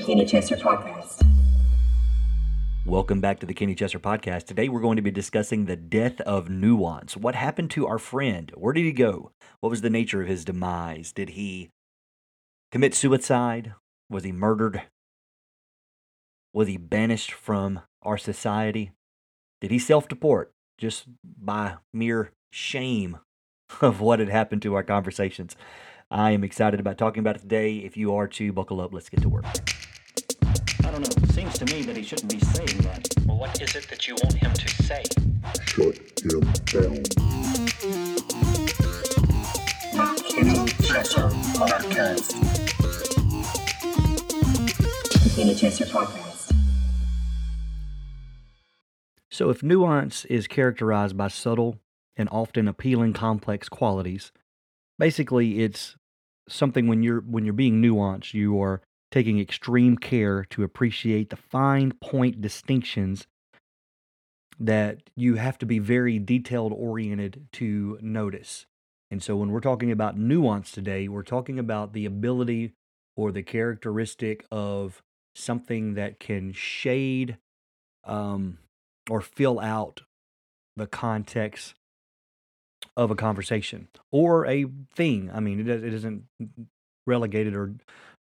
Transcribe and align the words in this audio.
Kenny 0.00 0.24
Chessor 0.24 0.56
Podcast. 0.56 1.24
Welcome 2.86 3.20
back 3.20 3.40
to 3.40 3.46
the 3.46 3.54
Kenny 3.54 3.74
Chessor 3.74 3.98
Podcast. 3.98 4.46
Today 4.46 4.68
we're 4.68 4.80
going 4.80 4.96
to 4.96 5.02
be 5.02 5.10
discussing 5.10 5.64
the 5.64 5.76
death 5.76 6.20
of 6.22 6.48
Nuance. 6.48 7.16
What 7.16 7.34
happened 7.34 7.70
to 7.72 7.86
our 7.86 7.98
friend? 7.98 8.50
Where 8.54 8.72
did 8.72 8.84
he 8.84 8.92
go? 8.92 9.32
What 9.60 9.70
was 9.70 9.82
the 9.82 9.90
nature 9.90 10.22
of 10.22 10.28
his 10.28 10.44
demise? 10.44 11.12
Did 11.12 11.30
he 11.30 11.70
commit 12.72 12.94
suicide? 12.94 13.74
Was 14.08 14.24
he 14.24 14.32
murdered? 14.32 14.82
Was 16.54 16.68
he 16.68 16.76
banished 16.76 17.32
from 17.32 17.80
our 18.02 18.16
society? 18.16 18.92
Did 19.60 19.70
he 19.70 19.78
self 19.78 20.08
deport 20.08 20.52
just 20.78 21.04
by 21.22 21.74
mere 21.92 22.32
shame 22.50 23.18
of 23.80 24.00
what 24.00 24.18
had 24.20 24.28
happened 24.28 24.62
to 24.62 24.74
our 24.74 24.82
conversations? 24.82 25.56
I 26.10 26.30
am 26.30 26.42
excited 26.42 26.80
about 26.80 26.96
talking 26.96 27.20
about 27.20 27.36
it 27.36 27.40
today. 27.40 27.76
If 27.76 27.98
you 27.98 28.14
are 28.14 28.26
too, 28.26 28.52
buckle 28.52 28.80
up. 28.80 28.94
Let's 28.94 29.10
get 29.10 29.20
to 29.22 29.28
work. 29.28 29.44
I 30.98 31.00
don't 31.00 31.16
know. 31.16 31.28
It 31.28 31.32
seems 31.32 31.54
to 31.58 31.64
me 31.66 31.82
that 31.82 31.96
he 31.96 32.02
shouldn't 32.02 32.28
be 32.28 32.40
saying 32.40 32.78
that. 32.78 33.14
Well, 33.24 33.38
what 33.38 33.62
is 33.62 33.76
it 33.76 33.88
that 33.88 34.08
you 34.08 34.16
want 34.20 34.34
him 34.34 34.52
to 34.52 34.68
say? 34.82 35.04
Shut 36.66 36.84
him 36.84 37.02
down. 37.04 37.46
Kenny 40.28 40.66
Chessor 40.82 41.30
Podcast. 41.54 42.34
Kenny 45.36 45.54
Podcast. 45.54 46.52
So, 49.30 49.50
if 49.50 49.62
nuance 49.62 50.24
is 50.24 50.48
characterized 50.48 51.16
by 51.16 51.28
subtle 51.28 51.78
and 52.16 52.28
often 52.32 52.66
appealing 52.66 53.12
complex 53.12 53.68
qualities, 53.68 54.32
basically 54.98 55.60
it's 55.60 55.94
something 56.48 56.88
when 56.88 57.04
you're 57.04 57.20
when 57.20 57.44
you're 57.44 57.54
being 57.54 57.80
nuanced, 57.80 58.34
you 58.34 58.60
are 58.60 58.82
taking 59.10 59.40
extreme 59.40 59.96
care 59.96 60.44
to 60.44 60.62
appreciate 60.62 61.30
the 61.30 61.36
fine 61.36 61.92
point 61.92 62.40
distinctions 62.40 63.26
that 64.60 64.98
you 65.16 65.36
have 65.36 65.56
to 65.58 65.66
be 65.66 65.78
very 65.78 66.18
detailed 66.18 66.72
oriented 66.72 67.46
to 67.52 67.98
notice. 68.02 68.66
And 69.10 69.22
so 69.22 69.36
when 69.36 69.50
we're 69.50 69.60
talking 69.60 69.90
about 69.90 70.18
nuance 70.18 70.70
today, 70.70 71.08
we're 71.08 71.22
talking 71.22 71.58
about 71.58 71.92
the 71.92 72.04
ability 72.04 72.72
or 73.16 73.32
the 73.32 73.42
characteristic 73.42 74.44
of 74.50 75.02
something 75.34 75.94
that 75.94 76.20
can 76.20 76.52
shade 76.52 77.38
um, 78.04 78.58
or 79.08 79.20
fill 79.20 79.60
out 79.60 80.02
the 80.76 80.86
context 80.86 81.74
of 82.96 83.10
a 83.10 83.16
conversation 83.16 83.88
or 84.10 84.46
a 84.46 84.66
thing. 84.94 85.30
I 85.32 85.40
mean, 85.40 85.60
it, 85.60 85.68
it 85.68 85.94
isn't 85.94 86.24
relegated 87.06 87.54
or 87.54 87.74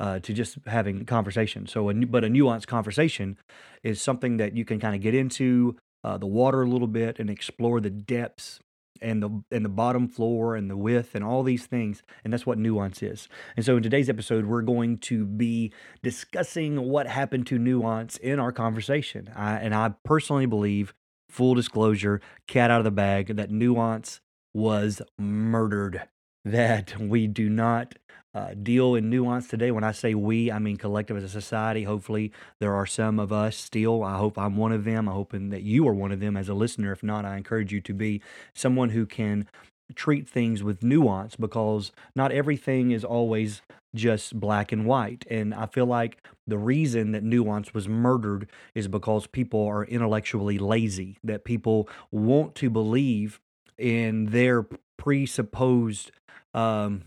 uh, 0.04 0.20
to 0.20 0.34
just 0.34 0.58
having 0.66 1.06
conversation. 1.06 1.66
So, 1.66 1.90
a, 1.90 1.94
but 1.94 2.26
a 2.26 2.28
nuanced 2.28 2.68
conversation 2.68 3.38
is 3.84 4.02
something 4.02 4.36
that 4.36 4.54
you 4.54 4.66
can 4.66 4.78
kind 4.78 4.96
of 4.96 5.02
get 5.02 5.16
into 5.16 5.78
uh, 6.04 6.18
the 6.18 6.28
water 6.28 6.64
a 6.64 6.68
little 6.68 6.90
bit 6.90 7.20
and 7.20 7.30
explore 7.30 7.80
the 7.80 7.90
depths 7.90 8.60
and 9.02 9.24
the 9.24 9.44
and 9.50 9.64
the 9.64 9.70
bottom 9.70 10.10
floor 10.10 10.58
and 10.58 10.70
the 10.70 10.76
width 10.76 11.16
and 11.16 11.24
all 11.24 11.42
these 11.42 11.66
things 11.66 12.04
and 12.24 12.34
that's 12.34 12.46
what 12.46 12.58
nuance 12.58 13.02
is 13.02 13.28
and 13.56 13.66
so 13.66 13.78
in 13.78 13.84
today's 13.84 14.08
episode 14.08 14.46
we're 14.46 14.62
going 14.62 14.98
to 14.98 15.26
be 15.26 15.74
discussing 16.04 16.90
what 16.90 17.08
happened 17.08 17.48
to 17.48 17.58
nuance 17.58 18.18
in 18.18 18.40
our 18.40 18.52
conversation 18.52 19.30
I, 19.36 19.56
and 19.56 19.74
i 19.74 19.94
personally 20.06 20.46
believe 20.46 20.94
full 21.28 21.56
disclosure 21.56 22.22
cat 22.48 22.70
out 22.70 22.80
of 22.80 22.86
the 22.86 22.92
bag 22.92 23.36
that 23.36 23.50
nuance 23.50 24.22
was 24.54 25.02
murdered 25.18 26.04
that 26.46 26.98
we 27.00 27.26
do 27.26 27.50
not 27.50 27.96
uh, 28.34 28.54
deal 28.62 28.96
in 28.96 29.10
nuance 29.10 29.48
today. 29.48 29.72
When 29.72 29.84
I 29.84 29.92
say 29.92 30.14
we, 30.16 30.52
I 30.52 30.60
mean 30.60 30.78
collective 30.78 31.18
as 31.18 31.24
a 31.24 31.30
society. 31.30 31.84
Hopefully, 31.84 32.32
there 32.60 32.74
are 32.74 32.86
some 32.86 33.20
of 33.20 33.32
us 33.32 33.56
still. 33.56 34.04
I 34.04 34.18
hope 34.18 34.38
I'm 34.38 34.58
one 34.58 34.72
of 34.72 34.84
them. 34.84 35.08
I'm 35.08 35.14
hoping 35.14 35.50
that 35.50 35.64
you 35.64 35.88
are 35.88 35.94
one 35.94 36.12
of 36.12 36.20
them 36.20 36.36
as 36.36 36.50
a 36.50 36.54
listener. 36.54 36.92
If 36.92 37.04
not, 37.04 37.26
I 37.26 37.38
encourage 37.38 37.72
you 37.72 37.82
to 37.82 37.94
be 37.94 38.22
someone 38.54 38.90
who 38.90 39.06
can 39.06 39.48
treat 39.96 40.28
things 40.28 40.64
with 40.64 40.84
nuance 40.84 41.36
because 41.36 41.92
not 42.16 42.32
everything 42.32 42.92
is 42.92 43.04
always 43.04 43.62
just 43.94 44.40
black 44.40 44.72
and 44.72 44.86
white. 44.86 45.26
And 45.30 45.54
I 45.54 45.68
feel 45.68 45.86
like 45.86 46.26
the 46.48 46.58
reason 46.58 47.12
that 47.12 47.24
nuance 47.24 47.74
was 47.74 47.88
murdered 47.88 48.50
is 48.74 48.88
because 48.88 49.28
people 49.28 49.66
are 49.68 49.86
intellectually 49.86 50.58
lazy, 50.58 51.18
that 51.24 51.44
people 51.44 51.88
want 52.12 52.56
to 52.56 52.70
believe 52.70 53.40
in 53.78 54.28
their 54.28 54.66
presupposed 54.98 56.12
um, 56.54 57.04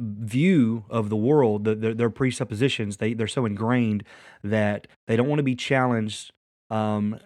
view 0.00 0.84
of 0.88 1.10
the 1.10 1.16
world, 1.16 1.64
the, 1.64 1.74
their, 1.74 1.94
their 1.94 2.10
presuppositions, 2.10 2.96
they, 2.96 3.14
they're 3.14 3.28
so 3.28 3.44
ingrained 3.44 4.02
that 4.42 4.86
they 5.06 5.16
don't 5.16 5.28
want 5.28 5.38
to 5.38 5.44
be 5.44 5.54
challenged 5.54 6.32
um, 6.70 7.18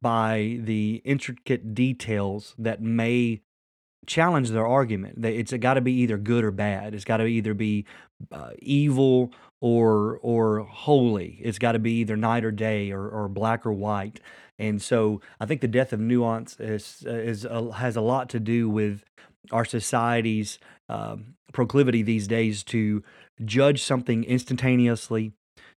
by 0.00 0.58
the 0.60 1.00
intricate 1.04 1.74
details 1.74 2.54
that 2.58 2.82
may 2.82 3.40
challenge 4.06 4.50
their 4.50 4.66
argument. 4.66 5.20
They, 5.20 5.36
it's 5.36 5.52
got 5.52 5.74
to 5.74 5.80
be 5.80 5.92
either 5.92 6.16
good 6.16 6.44
or 6.44 6.50
bad. 6.50 6.94
It's 6.94 7.04
got 7.04 7.18
to 7.18 7.26
either 7.26 7.54
be 7.54 7.86
uh, 8.32 8.50
evil 8.60 9.32
or 9.60 10.18
or 10.22 10.60
holy. 10.60 11.38
It's 11.42 11.58
got 11.58 11.72
to 11.72 11.78
be 11.78 11.92
either 12.00 12.16
night 12.16 12.44
or 12.44 12.50
day 12.50 12.90
or, 12.92 13.08
or 13.08 13.28
black 13.28 13.66
or 13.66 13.72
white. 13.72 14.20
And 14.58 14.80
so 14.80 15.20
I 15.40 15.46
think 15.46 15.60
the 15.60 15.68
death 15.68 15.92
of 15.92 16.00
nuance 16.00 16.58
is 16.60 17.04
is 17.06 17.44
a, 17.44 17.72
has 17.72 17.96
a 17.96 18.00
lot 18.00 18.28
to 18.30 18.40
do 18.40 18.70
with 18.70 19.04
our 19.52 19.64
society's 19.64 20.58
um, 20.88 21.34
proclivity 21.52 22.02
these 22.02 22.26
days 22.28 22.62
to 22.64 23.02
judge 23.44 23.82
something 23.82 24.24
instantaneously, 24.24 25.32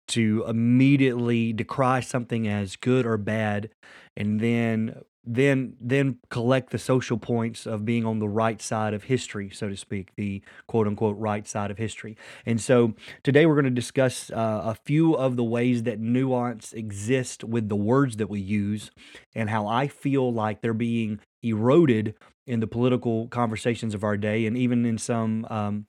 to 0.08 0.46
immediately 0.48 1.54
decry 1.54 2.00
something 2.00 2.48
as 2.48 2.76
good 2.76 3.06
or 3.06 3.18
bad, 3.18 3.70
and 4.16 4.40
then 4.40 5.02
then 5.30 5.76
then 5.82 6.18
collect 6.30 6.70
the 6.70 6.78
social 6.78 7.18
points 7.18 7.66
of 7.66 7.84
being 7.84 8.06
on 8.06 8.20
the 8.20 8.30
right 8.30 8.62
side 8.62 8.94
of 8.94 9.04
history, 9.04 9.50
so 9.50 9.68
to 9.68 9.76
speak, 9.76 10.12
the 10.16 10.42
quote 10.68 10.88
unquote 10.88 11.18
right 11.18 11.46
side 11.46 11.70
of 11.70 11.78
history. 11.78 12.16
And 12.46 12.62
so 12.62 12.94
today 13.24 13.46
we're 13.46 13.56
going 13.56 13.66
to 13.66 13.72
discuss 13.72 14.32
uh, 14.32 14.62
a 14.64 14.76
few 14.86 15.14
of 15.16 15.36
the 15.36 15.44
ways 15.44 15.84
that 15.84 16.00
nuance 16.00 16.72
exists 16.72 17.44
with 17.44 17.68
the 17.68 17.76
words 17.76 18.16
that 18.18 18.30
we 18.30 18.40
use, 18.40 18.90
and 19.36 19.50
how 19.50 19.68
I 19.68 19.90
feel 19.90 20.32
like 20.32 20.62
they're 20.62 20.74
being 20.74 21.20
eroded 21.44 22.16
in 22.48 22.60
the 22.62 22.68
political 22.68 23.28
conversations 23.28 23.94
of 23.94 24.04
our 24.04 24.18
day, 24.18 24.46
and 24.46 24.58
even 24.58 24.86
in 24.86 24.98
some 24.98 25.46
um, 25.50 25.86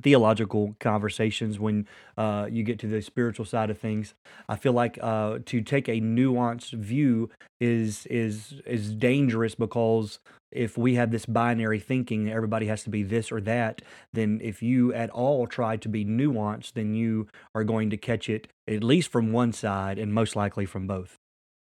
theological 0.00 0.76
conversations 0.80 1.58
when 1.58 1.86
uh, 2.16 2.46
you 2.50 2.62
get 2.62 2.78
to 2.78 2.86
the 2.86 3.02
spiritual 3.02 3.44
side 3.44 3.70
of 3.70 3.78
things. 3.78 4.14
I 4.48 4.56
feel 4.56 4.72
like 4.72 4.98
uh, 5.02 5.38
to 5.46 5.60
take 5.60 5.88
a 5.88 6.00
nuanced 6.00 6.72
view 6.72 7.30
is 7.60 8.06
is 8.06 8.60
is 8.64 8.94
dangerous 8.94 9.54
because 9.54 10.20
if 10.50 10.78
we 10.78 10.94
have 10.94 11.10
this 11.10 11.26
binary 11.26 11.78
thinking, 11.78 12.30
everybody 12.30 12.66
has 12.66 12.82
to 12.84 12.90
be 12.90 13.02
this 13.02 13.30
or 13.30 13.40
that. 13.42 13.82
Then 14.12 14.40
if 14.42 14.62
you 14.62 14.94
at 14.94 15.10
all 15.10 15.46
try 15.46 15.76
to 15.76 15.88
be 15.88 16.04
nuanced, 16.04 16.72
then 16.72 16.94
you 16.94 17.28
are 17.54 17.64
going 17.64 17.90
to 17.90 17.96
catch 17.96 18.28
it 18.28 18.48
at 18.66 18.82
least 18.82 19.10
from 19.10 19.32
one 19.32 19.52
side 19.52 19.98
and 19.98 20.14
most 20.14 20.36
likely 20.36 20.64
from 20.64 20.86
both. 20.86 21.18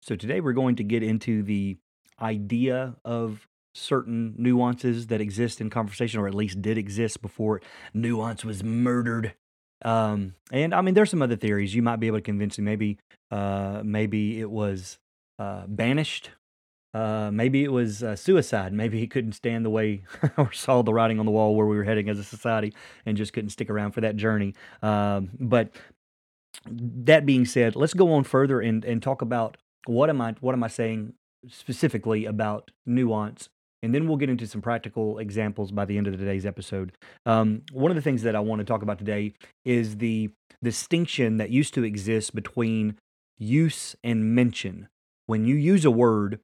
So 0.02 0.16
today 0.16 0.42
we're 0.42 0.54
going 0.54 0.76
to 0.76 0.84
get 0.84 1.04
into 1.04 1.42
the 1.42 1.78
idea 2.22 2.96
of 3.06 3.48
certain 3.76 4.34
nuances 4.38 5.08
that 5.08 5.22
exist 5.22 5.60
in 5.60 5.70
conversation, 5.70 6.20
or 6.20 6.28
at 6.28 6.34
least 6.34 6.62
did 6.62 6.78
exist 6.78 7.22
before 7.22 7.62
nuance 7.94 8.46
was 8.46 8.64
murdered. 8.64 9.34
Um, 9.84 10.36
and 10.52 10.74
I 10.74 10.82
mean, 10.82 10.94
there's 10.94 11.10
some 11.10 11.22
other 11.22 11.36
theories 11.36 11.76
you 11.76 11.82
might 11.82 11.98
be 11.98 12.08
able 12.08 12.18
to 12.18 12.24
convince 12.24 12.58
me. 12.58 12.64
Maybe, 12.64 12.98
uh, 13.32 13.82
maybe 13.84 14.40
it 14.40 14.50
was 14.50 14.98
uh, 15.38 15.66
banished. 15.68 16.32
Uh, 16.94 17.30
maybe 17.30 17.66
it 17.66 17.72
was 17.72 18.02
uh, 18.02 18.16
suicide. 18.16 18.72
Maybe 18.72 19.00
he 19.00 19.08
couldn't 19.08 19.34
stand 19.34 19.66
the 19.66 19.70
way 19.70 20.04
or 20.38 20.54
saw 20.54 20.82
the 20.82 20.94
writing 20.94 21.20
on 21.20 21.26
the 21.26 21.32
wall 21.32 21.54
where 21.54 21.66
we 21.66 21.76
were 21.76 21.84
heading 21.84 22.08
as 22.08 22.18
a 22.18 22.24
society 22.24 22.74
and 23.06 23.18
just 23.18 23.34
couldn't 23.34 23.50
stick 23.50 23.70
around 23.70 23.92
for 23.92 24.00
that 24.02 24.16
journey. 24.16 24.56
Um, 24.82 25.32
but 25.38 25.72
that 26.66 27.26
being 27.26 27.46
said, 27.46 27.76
let's 27.76 27.94
go 27.94 28.14
on 28.14 28.24
further 28.24 28.62
and, 28.62 28.86
and 28.86 29.04
talk 29.04 29.22
about 29.22 29.58
what 29.88 30.10
am 30.10 30.22
I 30.22 30.36
what 30.40 30.54
am 30.54 30.64
I 30.64 30.68
saying 30.68 31.14
specifically 31.48 32.26
about 32.26 32.72
nuance 32.88 33.50
and 33.84 33.94
then 33.94 34.08
we'll 34.08 34.18
get 34.18 34.30
into 34.30 34.48
some 34.48 34.62
practical 34.62 35.20
examples 35.20 35.72
by 35.72 35.86
the 35.86 35.98
end 35.98 36.08
of 36.08 36.18
today's 36.18 36.46
episode. 36.46 36.92
Um, 37.26 37.62
one 37.72 37.92
of 37.92 37.96
the 37.96 38.02
things 38.02 38.24
that 38.24 38.36
I 38.36 38.40
want 38.40 38.60
to 38.60 38.66
talk 38.66 38.82
about 38.82 38.98
today 38.98 39.34
is 39.64 39.98
the 39.98 40.32
distinction 40.64 41.38
that 41.38 41.50
used 41.50 41.74
to 41.76 41.84
exist 41.84 42.34
between 42.34 42.98
use 43.38 43.96
and 44.04 44.34
mention. 44.34 44.88
When 45.28 45.46
you 45.46 45.56
use 45.56 45.86
a 45.86 45.92
word, 45.92 46.40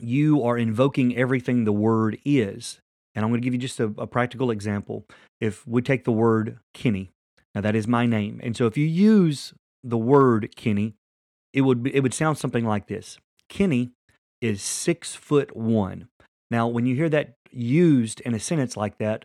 you 0.00 0.42
are 0.42 0.58
invoking 0.58 1.16
everything 1.16 1.64
the 1.64 1.72
word 1.72 2.18
is. 2.24 2.80
And 3.14 3.24
I'm 3.24 3.30
going 3.30 3.40
to 3.40 3.44
give 3.44 3.54
you 3.54 3.60
just 3.60 3.80
a, 3.80 3.92
a 3.98 4.06
practical 4.06 4.50
example. 4.50 5.04
If 5.40 5.66
we 5.66 5.82
take 5.82 6.04
the 6.04 6.12
word 6.12 6.58
Kenny, 6.72 7.10
now 7.54 7.60
that 7.60 7.76
is 7.76 7.86
my 7.86 8.06
name. 8.06 8.40
And 8.42 8.56
so 8.56 8.66
if 8.66 8.76
you 8.76 8.86
use 8.86 9.52
the 9.84 9.98
word 9.98 10.54
Kenny, 10.56 10.94
it 11.52 11.62
would 11.62 11.82
be, 11.82 11.94
it 11.94 12.00
would 12.00 12.14
sound 12.14 12.38
something 12.38 12.64
like 12.64 12.86
this. 12.86 13.18
Kenny 13.48 13.90
is 14.40 14.62
six 14.62 15.14
foot 15.14 15.54
one. 15.54 16.08
Now, 16.52 16.68
when 16.68 16.84
you 16.84 16.94
hear 16.94 17.08
that 17.08 17.36
used 17.50 18.20
in 18.20 18.34
a 18.34 18.38
sentence 18.38 18.76
like 18.76 18.98
that, 18.98 19.24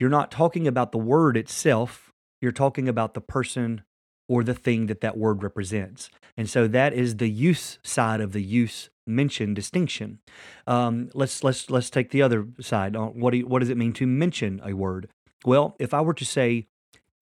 you're 0.00 0.10
not 0.10 0.32
talking 0.32 0.66
about 0.66 0.90
the 0.90 0.98
word 0.98 1.36
itself, 1.36 2.12
you're 2.42 2.50
talking 2.50 2.88
about 2.88 3.14
the 3.14 3.20
person 3.20 3.82
or 4.28 4.42
the 4.42 4.54
thing 4.54 4.86
that 4.86 5.00
that 5.00 5.16
word 5.16 5.44
represents. 5.44 6.10
And 6.36 6.50
so 6.50 6.66
that 6.66 6.92
is 6.92 7.18
the 7.18 7.30
use 7.30 7.78
side 7.84 8.20
of 8.20 8.32
the 8.32 8.42
use 8.42 8.90
mention 9.06 9.54
distinction. 9.54 10.18
Um, 10.66 11.10
let's 11.14 11.44
let's 11.44 11.70
let's 11.70 11.90
take 11.90 12.10
the 12.10 12.22
other 12.22 12.48
side. 12.60 12.96
Uh, 12.96 13.06
What 13.06 13.30
do 13.30 13.38
you, 13.38 13.46
what 13.46 13.60
does 13.60 13.70
it 13.70 13.76
mean 13.76 13.92
to 13.92 14.06
mention 14.06 14.60
a 14.64 14.72
word? 14.72 15.08
Well, 15.44 15.76
if 15.78 15.94
I 15.94 16.00
were 16.00 16.14
to 16.14 16.24
say 16.24 16.66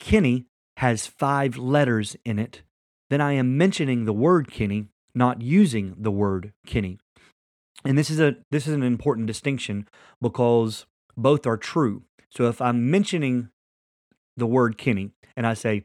Kenny 0.01 0.47
has 0.79 1.07
five 1.07 1.59
letters 1.59 2.17
in 2.25 2.39
it, 2.39 2.63
then 3.11 3.21
I 3.21 3.35
am 3.35 3.59
mentioning 3.59 4.07
the 4.07 4.15
word 4.15 4.51
Kenny, 4.51 4.87
not 5.15 5.43
using 5.43 5.95
the 5.99 6.11
word 6.11 6.55
Kenny. 6.67 6.99
And 7.85 7.99
this 7.99 8.11
is 8.11 8.21
a 8.21 8.37
this 8.51 8.67
is 8.67 8.75
an 8.75 8.83
important 8.83 9.27
distinction 9.27 9.89
because 10.21 10.87
both 11.17 11.47
are 11.47 11.57
true. 11.57 12.03
So 12.31 12.49
if 12.49 12.61
I'm 12.61 12.91
mentioning 12.91 13.49
the 14.37 14.47
word 14.47 14.79
Kenny 14.79 15.11
and 15.37 15.47
I 15.47 15.55
say 15.55 15.85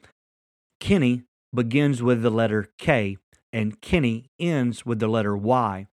Kenny 0.80 1.24
begins 1.54 2.02
with 2.04 2.22
the 2.22 2.30
letter 2.30 2.70
K 2.78 3.18
and 3.52 3.82
Kenny 3.82 4.30
ends 4.40 4.86
with 4.86 5.00
the 5.00 5.08
letter 5.08 5.36
Y. 5.36 5.88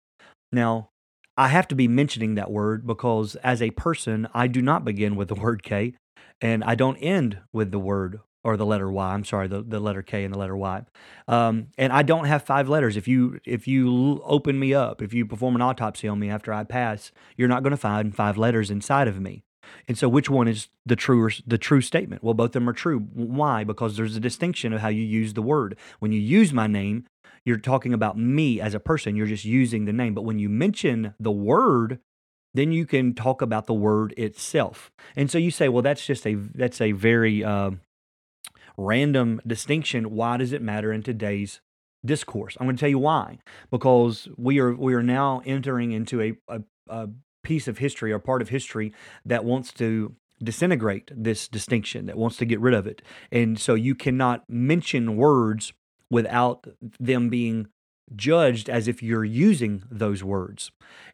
Now, 0.53 0.91
I 1.37 1.49
have 1.49 1.69
to 1.69 1.75
be 1.75 1.89
mentioning 1.89 2.35
that 2.35 2.51
word 2.51 2.87
because 2.87 3.37
as 3.37 3.63
a 3.63 3.71
person, 3.71 4.29
I 4.35 4.47
do 4.47 4.61
not 4.61 4.85
begin 4.85 5.17
with 5.17 5.29
the 5.29 5.35
word 5.35 5.63
K 5.63 5.95
and 6.41 6.65
I 6.65 6.75
don't 6.75 6.97
end 6.97 7.39
with 7.53 7.71
the 7.71 7.79
word 7.79 8.21
or 8.43 8.57
the 8.57 8.67
letter 8.67 8.91
Y. 8.91 9.13
I'm 9.13 9.25
sorry, 9.25 9.49
the, 9.49 9.63
the 9.63 9.81
letter 9.81 10.03
K 10.03 10.25
and 10.25 10.35
the 10.35 10.39
letter 10.39 10.57
Y. 10.57 10.83
Um, 11.29 11.69
and 11.77 11.93
I 11.93 12.03
don't 12.03 12.25
have 12.25 12.43
five 12.43 12.69
letters. 12.69 12.97
If 12.97 13.07
you 13.07 13.41
if 13.45 13.69
you 13.69 14.21
open 14.25 14.59
me 14.59 14.75
up, 14.75 15.03
if 15.03 15.13
you 15.13 15.27
perform 15.27 15.57
an 15.57 15.63
autopsy 15.63 16.09
on 16.09 16.19
me 16.19 16.31
after 16.31 16.53
I 16.53 16.65
pass, 16.65 17.13
you're 17.37 17.49
not 17.49 17.63
going 17.63 17.73
to 17.73 17.77
find 17.77 18.15
five 18.15 18.37
letters 18.39 18.71
inside 18.71 19.09
of 19.09 19.21
me. 19.21 19.43
And 19.87 19.97
so, 19.97 20.09
which 20.09 20.31
one 20.31 20.49
is 20.49 20.69
the 20.87 20.97
true 20.97 21.29
the 21.47 21.59
true 21.59 21.81
statement? 21.81 22.23
Well, 22.23 22.35
both 22.35 22.49
of 22.49 22.53
them 22.53 22.69
are 22.69 22.75
true. 22.75 23.01
Why? 23.13 23.65
Because 23.65 23.97
there's 23.97 24.17
a 24.17 24.21
distinction 24.21 24.73
of 24.73 24.81
how 24.81 24.89
you 24.89 25.03
use 25.03 25.35
the 25.35 25.43
word. 25.43 25.77
When 25.99 26.13
you 26.13 26.21
use 26.21 26.53
my 26.53 26.67
name, 26.67 27.07
you're 27.45 27.59
talking 27.59 27.93
about 27.93 28.19
me 28.19 28.61
as 28.61 28.75
a 28.75 28.81
person. 28.81 29.17
You're 29.17 29.27
just 29.27 29.45
using 29.45 29.85
the 29.85 29.93
name. 29.93 30.15
But 30.15 30.25
when 30.25 30.39
you 30.39 30.49
mention 30.49 31.15
the 31.19 31.33
word, 31.33 32.01
then 32.55 32.73
you 32.73 32.87
can 32.87 33.15
talk 33.15 33.43
about 33.43 33.67
the 33.67 33.75
word 33.75 34.13
itself. 34.17 34.91
And 35.17 35.31
so 35.31 35.39
you 35.39 35.51
say, 35.51 35.69
well, 35.69 35.83
that's 35.83 36.05
just 36.05 36.27
a 36.27 36.35
that's 36.35 36.81
a 36.81 36.93
very 36.93 37.45
uh, 37.45 37.73
random 38.81 39.41
distinction. 39.47 40.11
Why 40.11 40.37
does 40.37 40.53
it 40.53 40.63
matter 40.63 40.93
in 40.93 41.03
today's 41.03 41.61
discourse? 42.05 42.57
I'm 42.59 42.67
going 42.67 42.77
to 42.77 42.81
tell 42.81 42.89
you 42.89 42.99
why. 42.99 43.39
Because 43.71 44.29
we 44.37 44.59
are 44.59 44.75
we 44.75 44.95
are 44.95 45.03
now 45.03 45.43
entering 45.45 45.93
into 45.93 46.21
a, 46.23 46.33
a, 46.49 46.63
a 46.89 47.09
piece 47.43 47.69
of 47.69 47.79
history 47.79 48.13
or 48.13 48.19
part 48.19 48.43
of 48.43 48.49
history 48.49 48.93
that 49.25 49.45
wants 49.45 49.73
to 49.75 50.15
disintegrate 50.43 51.11
this 51.15 51.49
distinction, 51.49 52.07
that 52.07 52.17
wants 52.17 52.39
to 52.39 52.47
get 52.47 52.61
rid 52.61 52.75
of 52.75 52.87
it. 52.87 53.03
And 53.31 53.59
so 53.59 53.75
you 53.75 53.95
cannot 53.95 54.49
mention 54.49 55.17
words 55.17 55.73
without 56.11 56.67
them 56.99 57.29
being 57.29 57.69
judged 58.15 58.69
as 58.69 58.89
if 58.89 59.03
you're 59.03 59.25
using 59.25 59.85
those 59.91 60.25
words. 60.25 60.71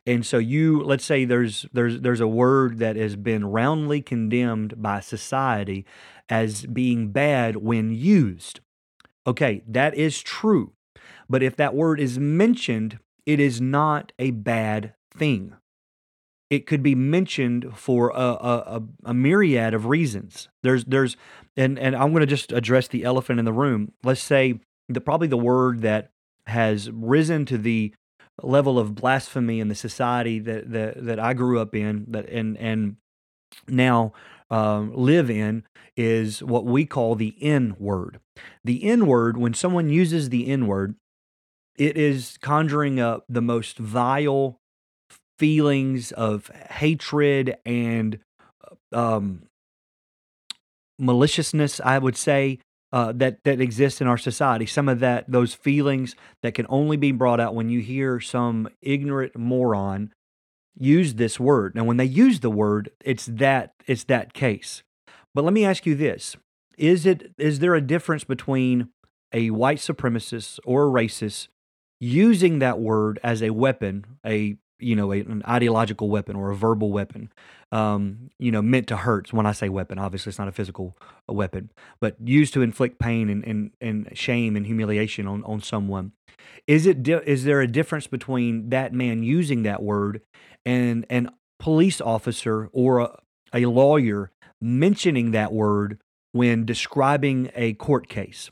And 0.06 0.24
so 0.24 0.38
you 0.38 0.82
let's 0.82 1.04
say 1.04 1.24
there's 1.24 1.66
there's 1.72 2.00
there's 2.00 2.20
a 2.20 2.28
word 2.28 2.78
that 2.78 2.96
has 2.96 3.16
been 3.16 3.44
roundly 3.46 4.00
condemned 4.00 4.80
by 4.80 5.00
society 5.00 5.84
as 6.28 6.66
being 6.66 7.12
bad 7.12 7.56
when 7.56 7.92
used. 7.92 8.60
Okay, 9.26 9.62
that 9.66 9.94
is 9.94 10.22
true. 10.22 10.72
But 11.28 11.42
if 11.42 11.56
that 11.56 11.74
word 11.74 12.00
is 12.00 12.18
mentioned, 12.18 12.98
it 13.24 13.40
is 13.40 13.60
not 13.60 14.12
a 14.18 14.30
bad 14.30 14.94
thing. 15.12 15.54
It 16.48 16.66
could 16.66 16.82
be 16.82 16.94
mentioned 16.94 17.76
for 17.76 18.10
a, 18.10 18.20
a, 18.20 18.82
a, 19.04 19.12
myriad 19.12 19.74
of 19.74 19.86
reasons. 19.86 20.48
There's 20.62 20.84
there's 20.84 21.16
and, 21.56 21.76
and 21.76 21.96
I'm 21.96 22.12
going 22.12 22.20
to 22.20 22.26
just 22.26 22.52
address 22.52 22.86
the 22.86 23.02
elephant 23.02 23.40
in 23.40 23.44
the 23.44 23.52
room. 23.52 23.92
Let's 24.04 24.22
say 24.22 24.60
the 24.88 25.00
probably 25.00 25.26
the 25.26 25.36
word 25.36 25.82
that 25.82 26.12
has 26.46 26.90
risen 26.90 27.44
to 27.46 27.58
the 27.58 27.92
level 28.42 28.78
of 28.78 28.94
blasphemy 28.94 29.60
in 29.60 29.68
the 29.68 29.74
society 29.74 30.38
that 30.38 30.70
that, 30.70 31.04
that 31.04 31.18
I 31.18 31.34
grew 31.34 31.60
up 31.60 31.74
in 31.74 32.06
that 32.08 32.28
and 32.28 32.56
and 32.58 32.96
now 33.68 34.12
um, 34.50 34.94
live 34.94 35.30
in 35.30 35.64
is 35.96 36.42
what 36.42 36.64
we 36.64 36.84
call 36.84 37.14
the 37.14 37.34
N 37.40 37.74
word. 37.78 38.20
The 38.64 38.84
N 38.84 39.06
word, 39.06 39.36
when 39.36 39.54
someone 39.54 39.88
uses 39.88 40.28
the 40.28 40.48
N 40.48 40.66
word, 40.66 40.94
it 41.76 41.96
is 41.96 42.38
conjuring 42.40 43.00
up 43.00 43.24
the 43.28 43.42
most 43.42 43.78
vile 43.78 44.60
feelings 45.38 46.12
of 46.12 46.48
hatred 46.70 47.56
and 47.64 48.18
um, 48.92 49.42
maliciousness, 50.98 51.80
I 51.80 51.98
would 51.98 52.16
say, 52.16 52.58
uh, 52.92 53.12
that 53.16 53.42
that 53.44 53.60
exists 53.60 54.00
in 54.00 54.06
our 54.06 54.18
society. 54.18 54.66
Some 54.66 54.88
of 54.88 55.00
that, 55.00 55.30
those 55.30 55.54
feelings 55.54 56.14
that 56.42 56.54
can 56.54 56.66
only 56.68 56.96
be 56.96 57.12
brought 57.12 57.40
out 57.40 57.54
when 57.54 57.68
you 57.68 57.80
hear 57.80 58.20
some 58.20 58.68
ignorant 58.80 59.36
moron 59.36 60.12
use 60.78 61.14
this 61.14 61.40
word. 61.40 61.74
Now, 61.74 61.84
when 61.84 61.96
they 61.96 62.04
use 62.04 62.40
the 62.40 62.50
word, 62.50 62.90
it's 63.04 63.26
that 63.26 63.74
it's 63.86 64.04
that 64.04 64.32
case. 64.32 64.82
But 65.34 65.44
let 65.44 65.52
me 65.52 65.64
ask 65.64 65.86
you 65.86 65.94
this: 65.94 66.36
Is 66.78 67.06
it 67.06 67.32
is 67.38 67.58
there 67.58 67.74
a 67.74 67.80
difference 67.80 68.24
between 68.24 68.88
a 69.32 69.50
white 69.50 69.78
supremacist 69.78 70.58
or 70.64 70.86
a 70.86 70.90
racist 70.90 71.48
using 72.00 72.58
that 72.58 72.78
word 72.78 73.18
as 73.22 73.42
a 73.42 73.50
weapon, 73.50 74.04
a 74.24 74.56
you 74.78 74.94
know, 74.94 75.12
a, 75.12 75.20
an 75.20 75.42
ideological 75.48 76.08
weapon 76.08 76.36
or 76.36 76.50
a 76.50 76.56
verbal 76.56 76.90
weapon, 76.92 77.32
um, 77.72 78.30
you 78.38 78.50
know, 78.50 78.62
meant 78.62 78.86
to 78.88 78.96
hurt. 78.96 79.32
When 79.32 79.46
I 79.46 79.52
say 79.52 79.68
weapon, 79.68 79.98
obviously 79.98 80.30
it's 80.30 80.38
not 80.38 80.48
a 80.48 80.52
physical 80.52 80.96
uh, 81.28 81.32
weapon, 81.32 81.70
but 82.00 82.16
used 82.22 82.52
to 82.54 82.62
inflict 82.62 82.98
pain 82.98 83.28
and, 83.28 83.44
and, 83.44 83.70
and 83.80 84.08
shame 84.14 84.56
and 84.56 84.66
humiliation 84.66 85.26
on, 85.26 85.42
on 85.44 85.60
someone. 85.60 86.12
Is 86.66 86.86
it 86.86 87.02
di- 87.02 87.22
is 87.24 87.44
there 87.44 87.60
a 87.60 87.66
difference 87.66 88.06
between 88.06 88.68
that 88.70 88.92
man 88.92 89.22
using 89.22 89.62
that 89.62 89.82
word 89.82 90.20
and 90.64 91.06
an 91.08 91.30
police 91.58 92.00
officer 92.00 92.68
or 92.72 92.98
a, 93.00 93.18
a 93.52 93.66
lawyer 93.66 94.30
mentioning 94.60 95.30
that 95.30 95.52
word 95.52 95.98
when 96.32 96.66
describing 96.66 97.50
a 97.54 97.72
court 97.74 98.08
case? 98.08 98.50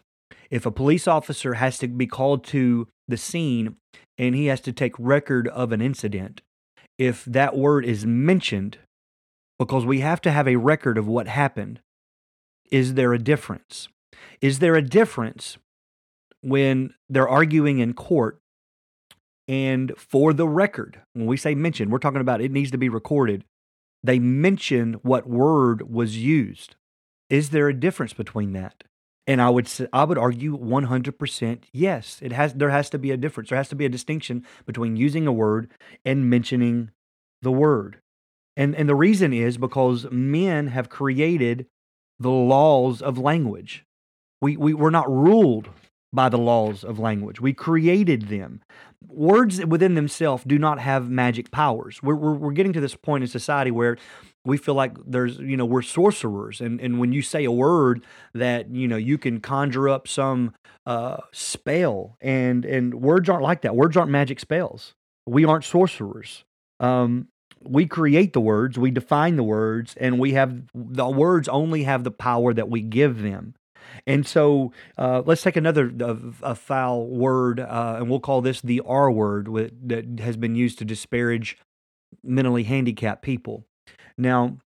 If 0.51 0.67
a 0.67 0.71
police 0.71 1.09
officer 1.09 1.55
has 1.55 1.79
to 1.79 1.89
be 1.89 2.07
called 2.07 2.45
to 2.45 2.89
the 3.09 3.17
scene 3.17 3.77
and 4.19 4.35
he 4.35 4.47
has 4.47 4.61
to 4.63 4.73
take 4.73 4.95
record 4.99 5.49
of 5.49 5.73
an 5.73 5.81
incident, 5.81 6.41
if 6.99 7.25
that 7.25 7.57
word 7.57 7.85
is 7.85 8.07
mentioned, 8.07 8.79
because 9.59 9.85
we 9.85 10.01
have 10.01 10.21
to 10.23 10.31
have 10.31 10.49
a 10.49 10.57
record 10.57 10.99
of 10.99 11.07
what 11.07 11.27
happened, 11.27 11.81
is 12.71 12.95
there 12.95 13.13
a 13.13 13.19
difference? 13.19 13.89
Is 14.41 14.59
there 14.59 14.75
a 14.75 14.83
difference 14.83 15.59
when 16.41 16.95
they're 17.09 17.29
arguing 17.29 17.79
in 17.79 17.95
court 17.95 18.41
and 19.47 19.93
for 19.97 20.33
the 20.33 20.49
record, 20.49 21.01
when 21.13 21.27
we 21.27 21.37
say 21.37 21.55
mention, 21.55 21.91
we're 21.91 21.99
talking 21.99 22.21
about 22.21 22.41
it 22.41 22.51
needs 22.51 22.71
to 22.71 22.79
be 22.79 22.89
recorded. 22.89 23.45
They 24.03 24.19
mention 24.19 24.95
what 25.03 25.29
word 25.29 25.91
was 25.91 26.17
used. 26.17 26.77
Is 27.29 27.51
there 27.51 27.69
a 27.69 27.79
difference 27.79 28.13
between 28.13 28.53
that? 28.53 28.85
And 29.27 29.41
I 29.41 29.49
would 29.49 29.69
I 29.93 30.05
would 30.05 30.19
argue 30.19 30.59
100% 30.59 31.59
yes. 31.73 32.19
It 32.23 32.33
has 32.33 32.55
there 32.55 32.71
has 32.71 32.91
to 32.91 32.99
be 32.99 33.11
a 33.11 33.17
difference. 33.17 33.49
There 33.49 33.59
has 33.59 33.71
to 33.71 33.77
be 33.77 33.87
a 33.87 33.91
distinction 33.91 34.45
between 34.67 34.97
using 34.97 35.27
a 35.27 35.33
word 35.33 35.71
and 36.05 36.29
mentioning 36.29 36.91
the 37.41 37.53
word. 37.53 38.01
And 38.57 38.75
and 38.75 38.89
the 38.89 38.95
reason 38.95 39.33
is 39.33 39.57
because 39.57 40.07
men 40.11 40.69
have 40.69 40.89
created 40.89 41.67
the 42.19 42.31
laws 42.31 43.01
of 43.01 43.19
language. 43.19 43.85
We 44.43 44.57
we 44.57 44.75
we're 44.75 44.91
not 44.91 45.11
ruled 45.11 45.71
by 46.13 46.29
the 46.29 46.39
laws 46.39 46.85
of 46.85 46.99
language. 46.99 47.41
We 47.41 47.53
created 47.53 48.29
them. 48.29 48.63
Words 49.07 49.65
within 49.67 49.95
themselves 49.95 50.45
do 50.45 50.59
not 50.59 50.79
have 50.79 51.11
magic 51.11 51.51
powers. 51.51 52.03
We're, 52.03 52.15
we're, 52.15 52.35
we're 52.35 52.53
getting 52.53 52.73
to 52.75 52.81
this 52.81 52.95
point 52.95 53.25
in 53.25 53.29
society 53.29 53.71
where 53.73 53.97
we 54.45 54.57
feel 54.57 54.75
like 54.75 54.93
there's, 55.07 55.39
you 55.39 55.57
know, 55.57 55.65
we're 55.65 55.83
sorcerers. 55.83 56.61
And, 56.61 56.81
and 56.81 56.99
when 56.99 57.13
you 57.13 57.23
say 57.23 57.45
a 57.45 57.53
word 57.53 58.05
that, 58.35 58.71
you 58.71 58.87
know, 58.87 58.97
you 58.97 59.19
can 59.19 59.41
conjure 59.41 59.89
up 59.89 60.07
some 60.07 60.53
uh, 60.87 61.19
spell, 61.33 62.17
and, 62.21 62.65
and 62.65 62.95
words 62.95 63.29
aren't 63.29 63.43
like 63.43 63.63
that. 63.63 63.75
Words 63.75 63.97
aren't 63.97 64.11
magic 64.11 64.39
spells. 64.39 64.95
We 65.27 65.45
aren't 65.45 65.65
sorcerers. 65.65 66.45
Um, 66.81 67.29
we 67.67 67.87
create 67.87 68.35
the 68.35 68.41
words, 68.41 68.79
we 68.79 68.91
define 68.91 69.37
the 69.37 69.43
words, 69.43 69.95
and 69.99 70.19
we 70.19 70.33
have 70.33 70.65
the 70.75 71.09
words 71.09 71.49
only 71.49 71.85
have 71.85 72.05
the 72.05 72.11
power 72.11 72.53
that 72.53 72.69
we 72.69 72.83
give 72.83 73.23
them. 73.23 73.55
And 74.07 74.27
so 74.27 74.73
uh, 74.99 75.23
let's 75.25 75.43
take 75.43 75.57
another 75.57 75.91
uh, 76.01 76.17
a 76.43 76.55
foul 76.55 77.07
word, 77.07 77.61
uh, 77.61 77.97
and 77.99 78.11
we'll 78.11 78.21
call 78.21 78.43
this 78.43 78.61
the 78.61 78.83
R 78.85 79.11
word 79.11 79.47
that 79.87 80.21
has 80.21 80.37
been 80.37 80.55
used 80.55 80.79
to 80.81 80.85
disparage 80.85 81.57
mentally 82.23 82.65
handicapped 82.65 83.23
people. 83.23 83.65
Now, 84.17 84.59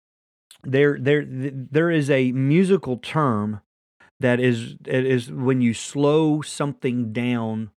there 0.63 0.97
there 0.99 1.25
there 1.27 1.91
is 1.91 2.09
a 2.09 2.31
musical 2.31 2.97
term 2.97 3.61
that 4.19 4.39
is 4.39 4.75
it 4.85 5.05
is 5.05 5.31
when 5.31 5.61
you 5.61 5.73
slow 5.73 6.41
something 6.41 7.13
down 7.13 7.71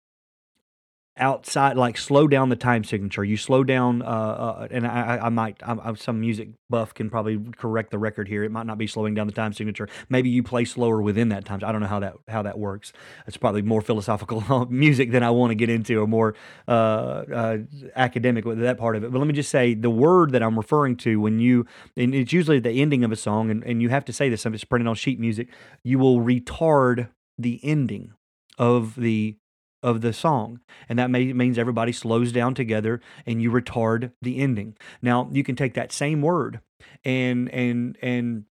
outside 1.19 1.77
like 1.77 1.97
slow 1.97 2.27
down 2.27 2.49
the 2.49 2.55
time 2.55 2.83
signature. 2.83 3.23
You 3.23 3.37
slow 3.37 3.63
down 3.63 4.01
uh, 4.01 4.05
uh 4.05 4.67
and 4.71 4.87
i 4.87 5.17
i 5.17 5.25
I 5.25 5.29
might 5.29 5.57
I'm 5.61 5.95
some 5.95 6.19
music 6.19 6.49
buff 6.69 6.93
can 6.93 7.09
probably 7.09 7.39
correct 7.57 7.91
the 7.91 7.99
record 7.99 8.27
here. 8.27 8.43
It 8.43 8.51
might 8.51 8.65
not 8.65 8.77
be 8.77 8.87
slowing 8.87 9.13
down 9.13 9.27
the 9.27 9.33
time 9.33 9.53
signature. 9.53 9.87
Maybe 10.09 10.29
you 10.29 10.43
play 10.43 10.65
slower 10.65 11.01
within 11.01 11.29
that 11.29 11.45
time 11.45 11.59
i 11.63 11.71
don't 11.71 11.81
know 11.81 11.87
how 11.87 11.99
that 11.99 12.15
how 12.27 12.41
that 12.43 12.57
works. 12.57 12.93
It's 13.27 13.37
probably 13.37 13.61
more 13.61 13.81
philosophical 13.81 14.65
music 14.69 15.11
than 15.11 15.23
i 15.23 15.29
want 15.29 15.51
to 15.51 15.55
get 15.55 15.69
into 15.69 16.01
or 16.01 16.07
more 16.07 16.35
uh, 16.67 16.71
uh 16.71 17.57
academic 17.95 18.45
with 18.45 18.59
that 18.59 18.77
part 18.77 18.95
of 18.95 19.03
it. 19.03 19.11
But 19.11 19.19
let 19.19 19.27
me 19.27 19.33
just 19.33 19.49
say 19.49 19.73
the 19.73 19.89
word 19.89 20.31
that 20.31 20.41
i'm 20.41 20.57
referring 20.57 20.95
to 20.97 21.19
when 21.19 21.39
you 21.39 21.65
and 21.95 22.15
it's 22.15 22.33
usually 22.33 22.59
the 22.59 22.71
ending 22.71 23.03
of 23.03 23.11
a 23.11 23.15
song 23.15 23.49
and, 23.51 23.63
and 23.63 23.81
you 23.81 23.89
have 23.89 24.05
to 24.05 24.13
say 24.13 24.29
this 24.29 24.45
if 24.45 24.53
it's 24.53 24.63
printed 24.63 24.87
on 24.87 24.95
sheet 24.95 25.19
music 25.19 25.49
you 25.83 25.99
will 25.99 26.19
retard 26.19 27.09
the 27.37 27.59
ending 27.63 28.13
of 28.57 28.95
the 28.95 29.37
of 29.81 30.01
the 30.01 30.13
song 30.13 30.59
and 30.87 30.99
that 30.99 31.09
may, 31.09 31.31
means 31.33 31.57
everybody 31.57 31.91
slows 31.91 32.31
down 32.31 32.53
together 32.53 33.01
and 33.25 33.41
you 33.41 33.51
retard 33.51 34.11
the 34.21 34.37
ending. 34.37 34.75
Now 35.01 35.29
you 35.31 35.43
can 35.43 35.55
take 35.55 35.73
that 35.75 35.91
same 35.91 36.21
word 36.21 36.59
and 37.03 37.49
and 37.49 37.97
and 38.01 38.45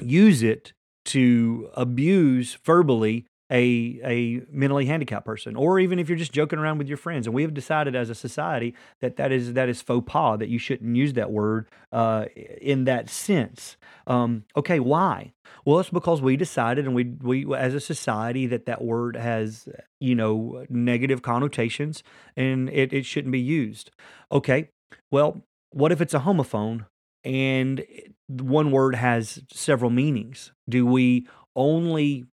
use 0.00 0.42
it 0.42 0.72
to 1.06 1.70
abuse 1.74 2.58
verbally 2.64 3.26
a 3.50 4.00
a 4.04 4.42
mentally 4.50 4.86
handicapped 4.86 5.24
person 5.24 5.54
or 5.54 5.78
even 5.78 5.98
if 5.98 6.08
you're 6.08 6.18
just 6.18 6.32
joking 6.32 6.58
around 6.58 6.78
with 6.78 6.88
your 6.88 6.96
friends. 6.96 7.26
And 7.26 7.34
we 7.34 7.42
have 7.42 7.54
decided 7.54 7.94
as 7.94 8.10
a 8.10 8.14
society 8.14 8.74
that 9.00 9.16
that 9.16 9.32
is 9.32 9.52
that 9.54 9.68
is 9.68 9.80
faux 9.80 10.10
pas 10.10 10.38
that 10.38 10.48
you 10.48 10.58
shouldn't 10.58 10.96
use 10.96 11.12
that 11.14 11.30
word 11.30 11.68
uh, 11.92 12.26
in 12.60 12.84
that 12.84 13.08
sense. 13.08 13.76
Um, 14.06 14.44
okay 14.56 14.80
why? 14.80 15.32
Well 15.64 15.78
it's 15.78 15.90
because 15.90 16.20
we 16.20 16.36
decided 16.36 16.86
and 16.86 16.94
we 16.94 17.04
we 17.04 17.54
as 17.54 17.74
a 17.74 17.80
society 17.80 18.46
that 18.46 18.66
that 18.66 18.82
word 18.82 19.16
has 19.16 19.68
you 20.00 20.14
know 20.14 20.64
negative 20.68 21.22
connotations 21.22 22.02
and 22.36 22.68
it, 22.70 22.92
it 22.92 23.06
shouldn't 23.06 23.32
be 23.32 23.40
used. 23.40 23.90
Okay 24.32 24.70
well 25.10 25.42
what 25.70 25.92
if 25.92 26.00
it's 26.00 26.14
a 26.14 26.20
homophone 26.20 26.86
and 27.22 27.84
one 28.28 28.70
word 28.70 28.94
has 28.94 29.42
several 29.52 29.90
meanings? 29.90 30.52
Do 30.68 30.86
we 30.86 31.28
only 31.54 32.26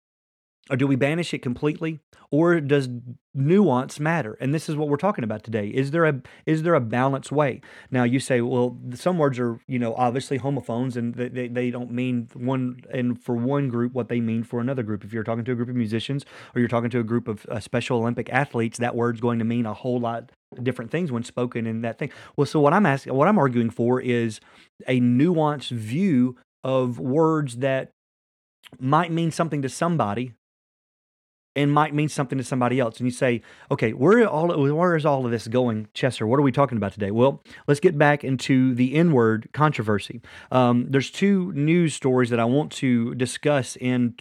or 0.69 0.77
do 0.77 0.87
we 0.87 0.95
banish 0.95 1.33
it 1.33 1.39
completely? 1.39 1.99
Or 2.31 2.59
does 2.61 2.89
nuance 3.35 3.99
matter? 3.99 4.37
And 4.39 4.55
this 4.55 4.69
is 4.69 4.75
what 4.75 4.87
we're 4.87 4.97
talking 4.97 5.23
about 5.23 5.43
today. 5.43 5.67
Is 5.67 5.91
there 5.91 6.05
a 6.05 6.21
is 6.45 6.63
there 6.63 6.73
a 6.73 6.79
balanced 6.79 7.31
way? 7.31 7.61
Now 7.91 8.03
you 8.05 8.19
say 8.19 8.39
well 8.41 8.79
some 8.93 9.17
words 9.17 9.37
are 9.39 9.59
you 9.67 9.77
know 9.77 9.93
obviously 9.95 10.37
homophones 10.37 10.95
and 10.95 11.13
they, 11.15 11.27
they, 11.27 11.47
they 11.47 11.69
don't 11.69 11.91
mean 11.91 12.29
one 12.33 12.81
and 12.91 13.21
for 13.21 13.35
one 13.35 13.67
group 13.67 13.93
what 13.93 14.07
they 14.07 14.21
mean 14.21 14.43
for 14.43 14.61
another 14.61 14.83
group. 14.83 15.03
If 15.03 15.11
you're 15.11 15.23
talking 15.23 15.43
to 15.45 15.51
a 15.51 15.55
group 15.55 15.69
of 15.69 15.75
musicians 15.75 16.25
or 16.55 16.59
you're 16.59 16.69
talking 16.69 16.89
to 16.91 16.99
a 16.99 17.03
group 17.03 17.27
of 17.27 17.45
uh, 17.47 17.59
special 17.59 17.97
olympic 17.97 18.29
athletes 18.29 18.79
that 18.79 18.95
word's 18.95 19.19
going 19.19 19.39
to 19.39 19.45
mean 19.45 19.65
a 19.65 19.73
whole 19.73 19.99
lot 19.99 20.31
different 20.61 20.91
things 20.91 21.11
when 21.11 21.23
spoken 21.23 21.67
in 21.67 21.81
that 21.81 21.99
thing. 21.99 22.09
Well 22.37 22.47
so 22.47 22.59
what 22.59 22.73
i'm 22.73 22.85
asking 22.85 23.13
what 23.13 23.27
i'm 23.27 23.37
arguing 23.37 23.69
for 23.69 23.99
is 23.99 24.39
a 24.87 24.99
nuanced 25.01 25.71
view 25.71 26.37
of 26.63 26.99
words 26.99 27.57
that 27.57 27.91
might 28.79 29.11
mean 29.11 29.29
something 29.29 29.61
to 29.61 29.69
somebody 29.69 30.33
and 31.55 31.71
might 31.71 31.93
mean 31.93 32.09
something 32.09 32.37
to 32.37 32.43
somebody 32.43 32.79
else. 32.79 32.97
And 32.97 33.07
you 33.07 33.11
say, 33.11 33.41
okay, 33.71 33.91
where 33.91 34.27
all 34.27 34.47
where 34.47 34.95
is 34.95 35.05
all 35.05 35.25
of 35.25 35.31
this 35.31 35.47
going, 35.47 35.87
Chessor? 35.93 36.27
What 36.27 36.39
are 36.39 36.43
we 36.43 36.51
talking 36.51 36.77
about 36.77 36.93
today? 36.93 37.11
Well, 37.11 37.43
let's 37.67 37.79
get 37.79 37.97
back 37.97 38.23
into 38.23 38.73
the 38.73 38.95
N 38.95 39.11
word 39.11 39.49
controversy. 39.53 40.21
Um, 40.51 40.87
there's 40.89 41.11
two 41.11 41.51
news 41.53 41.93
stories 41.93 42.29
that 42.29 42.39
I 42.39 42.45
want 42.45 42.71
to 42.73 43.15
discuss 43.15 43.75
in 43.75 44.15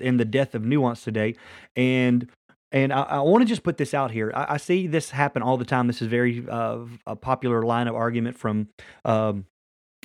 in 0.00 0.16
the 0.16 0.24
death 0.24 0.54
of 0.54 0.64
nuance 0.64 1.04
today, 1.04 1.34
and 1.76 2.28
and 2.72 2.92
I, 2.92 3.02
I 3.02 3.20
want 3.20 3.42
to 3.42 3.48
just 3.48 3.62
put 3.62 3.78
this 3.78 3.94
out 3.94 4.10
here. 4.10 4.32
I, 4.34 4.54
I, 4.54 4.56
see 4.58 4.86
this 4.86 5.10
happen 5.10 5.42
all 5.42 5.56
the 5.56 5.64
time. 5.64 5.86
This 5.86 6.02
is 6.02 6.08
very 6.08 6.44
uh, 6.48 6.80
a 7.06 7.16
popular 7.16 7.62
line 7.62 7.88
of 7.88 7.94
argument 7.94 8.36
from 8.38 8.68
um, 9.04 9.46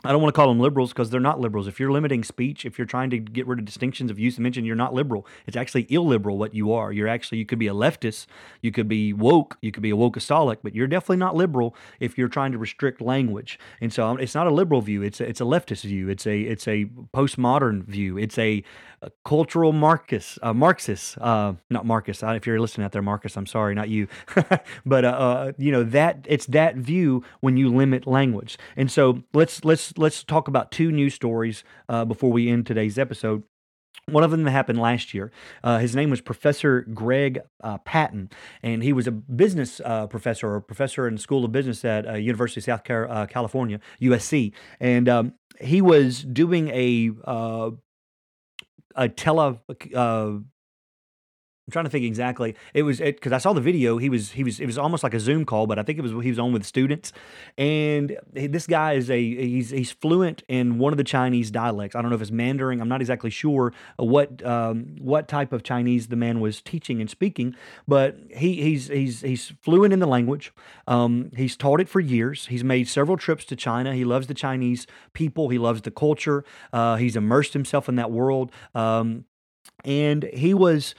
I 0.04 0.12
don't 0.12 0.22
want 0.22 0.34
to 0.34 0.36
call 0.36 0.48
them 0.50 0.60
liberals 0.60 0.92
because 0.92 1.10
they're 1.10 1.20
not 1.20 1.40
liberals. 1.40 1.68
If 1.68 1.80
you're 1.80 1.92
limiting 1.92 2.24
speech, 2.24 2.66
if 2.66 2.78
you're 2.78 2.86
trying 2.86 3.10
to 3.12 3.20
get 3.20 3.48
rid 3.48 3.60
of 3.60 3.66
distinctions 3.66 4.12
of 4.12 4.20
use 4.20 4.36
and 4.36 4.44
mention, 4.44 4.66
you're 4.66 4.76
not 4.76 4.94
liberal. 4.94 5.26
It's 5.48 5.56
actually 5.56 5.88
illiberal 5.90 6.38
what 6.38 6.54
you 6.54 6.74
are. 6.74 6.92
You're 6.92 7.08
actually, 7.08 7.38
you 7.38 7.46
could 7.46 7.60
be 7.60 7.68
a 7.68 7.74
leftist, 7.74 8.26
you 8.62 8.72
could 8.72 8.88
be 8.88 9.14
woke, 9.14 9.58
you 9.62 9.72
could 9.72 9.84
be 9.84 9.92
a 9.92 9.96
wokeaholic, 9.96 10.58
but 10.62 10.76
you're 10.76 10.88
definitely 10.88 11.18
not 11.18 11.36
liberal 11.36 11.76
if 12.00 12.18
you're 12.18 12.28
trying 12.28 12.52
to 12.52 12.58
restrict 12.58 13.02
language. 13.02 13.58
And 13.80 13.94
so 13.94 14.08
um, 14.08 14.20
it's 14.20 14.36
not 14.36 14.48
a 14.48 14.52
liberal 14.52 14.82
view. 14.82 15.02
It's 15.02 15.22
a, 15.22 15.28
it's 15.28 15.42
a 15.42 15.46
leftist 15.46 15.84
view. 15.84 16.10
It's 16.10 16.28
a 16.28 16.42
it's 16.42 16.68
a 16.68 16.86
postmodern 17.14 17.86
view. 17.86 18.18
It's 18.18 18.38
a, 18.38 18.64
a 19.02 19.12
cultural 19.26 19.72
Marcus, 19.72 20.38
uh, 20.42 20.54
Marxist, 20.54 21.18
uh, 21.20 21.54
not 21.70 21.86
Marcus. 21.86 22.24
If 22.24 22.48
you're 22.48 22.60
listening 22.60 22.86
out 22.86 22.92
there, 22.92 23.02
Marcus, 23.02 23.38
I'm 23.38 23.46
sorry, 23.46 23.76
not 23.76 23.90
you. 23.90 24.08
but 24.86 25.06
uh, 25.06 25.08
uh, 25.08 25.52
you 25.58 25.72
know 25.72 25.84
that 25.84 26.26
it's 26.30 26.46
that 26.48 26.76
view 26.76 27.24
when 27.42 27.58
you 27.58 27.74
limit 27.74 28.08
language. 28.08 28.58
And 28.76 28.92
so 28.92 29.24
let's 29.34 29.64
let's 29.64 29.93
let's 29.98 30.24
talk 30.24 30.48
about 30.48 30.72
two 30.72 30.92
news 30.92 31.14
stories 31.14 31.64
uh, 31.90 32.06
before 32.06 32.32
we 32.32 32.50
end 32.50 32.66
today's 32.66 32.98
episode. 32.98 33.44
One 34.08 34.24
of 34.24 34.32
them 34.32 34.46
happened 34.46 34.80
last 34.80 35.14
year. 35.14 35.32
Uh, 35.64 35.78
his 35.78 35.96
name 35.96 36.10
was 36.10 36.20
Professor 36.20 36.82
Greg 36.82 37.40
uh, 37.64 37.78
Patton, 37.80 38.30
and 38.62 38.84
he 38.84 38.92
was 38.92 39.08
a 39.08 39.12
business 39.12 39.80
uh, 39.86 40.08
professor 40.08 40.54
or 40.56 40.62
professor 40.62 41.08
in 41.08 41.16
the 41.16 41.22
School 41.22 41.46
of 41.46 41.54
Business 41.54 41.86
at 41.86 42.08
uh, 42.08 42.14
University 42.16 42.60
of 42.60 42.66
South 42.66 42.84
Car- 42.84 43.10
uh, 43.10 43.26
California, 43.28 43.80
USC. 44.02 44.52
And 44.82 45.08
um, 45.08 45.34
he 45.62 45.82
was 45.82 46.24
doing 46.24 46.68
a 46.70 47.12
uh, 47.24 47.72
a 48.96 49.10
tele 49.10 49.60
I'm 51.66 51.72
trying 51.72 51.86
to 51.86 51.90
think 51.90 52.04
exactly. 52.04 52.56
It 52.74 52.84
was 52.84 53.00
because 53.00 53.32
I 53.32 53.38
saw 53.38 53.54
the 53.54 53.62
video. 53.62 53.98
He 53.98 54.10
was 54.10 54.32
he 54.32 54.44
was 54.44 54.60
it 54.60 54.66
was 54.66 54.78
almost 54.78 55.02
like 55.02 55.14
a 55.14 55.20
Zoom 55.20 55.46
call, 55.46 55.66
but 55.66 55.80
I 55.80 55.84
think 55.84 55.98
it 55.98 56.02
was 56.02 56.12
he 56.12 56.30
was 56.30 56.38
on 56.38 56.52
with 56.52 56.66
students. 56.66 57.14
And 57.58 58.18
he, 58.36 58.48
this 58.48 58.68
guy 58.68 58.94
is 58.94 59.10
a 59.10 59.18
he's 59.18 59.70
he's 59.70 59.90
fluent 59.90 60.44
in 60.50 60.78
one 60.78 60.92
of 60.92 60.98
the 60.98 61.06
Chinese 61.06 61.52
dialects. 61.52 61.96
I 61.96 62.02
don't 62.02 62.10
know 62.10 62.16
if 62.16 62.22
it's 62.22 62.32
Mandarin. 62.32 62.82
I'm 62.82 62.90
not 62.90 63.00
exactly 63.00 63.30
sure 63.30 63.72
what 63.96 64.46
um, 64.46 64.98
what 65.00 65.30
type 65.30 65.54
of 65.54 65.64
Chinese 65.64 66.08
the 66.08 66.18
man 66.18 66.42
was 66.42 66.62
teaching 66.62 67.00
and 67.00 67.10
speaking, 67.10 67.56
but 67.88 68.18
he 68.36 68.62
he's 68.62 68.90
he's 68.90 69.22
he's 69.22 69.54
fluent 69.62 69.94
in 69.94 70.00
the 70.00 70.08
language. 70.08 70.52
Um, 70.86 71.32
he's 71.34 71.56
taught 71.56 71.80
it 71.80 71.88
for 71.88 72.02
years. 72.02 72.48
He's 72.48 72.66
made 72.66 72.90
several 72.90 73.16
trips 73.16 73.46
to 73.46 73.56
China. 73.56 73.96
He 73.96 74.04
loves 74.04 74.28
the 74.28 74.34
Chinese 74.34 74.86
people. 75.14 75.48
He 75.48 75.58
loves 75.58 75.84
the 75.84 75.92
culture. 75.92 76.44
Uh, 76.74 76.98
he's 76.98 77.16
immersed 77.16 77.54
himself 77.54 77.88
in 77.88 77.96
that 77.96 78.12
world. 78.12 78.52
Um, 78.76 79.24
and 79.86 80.30
he 80.34 80.54
was 80.54 80.94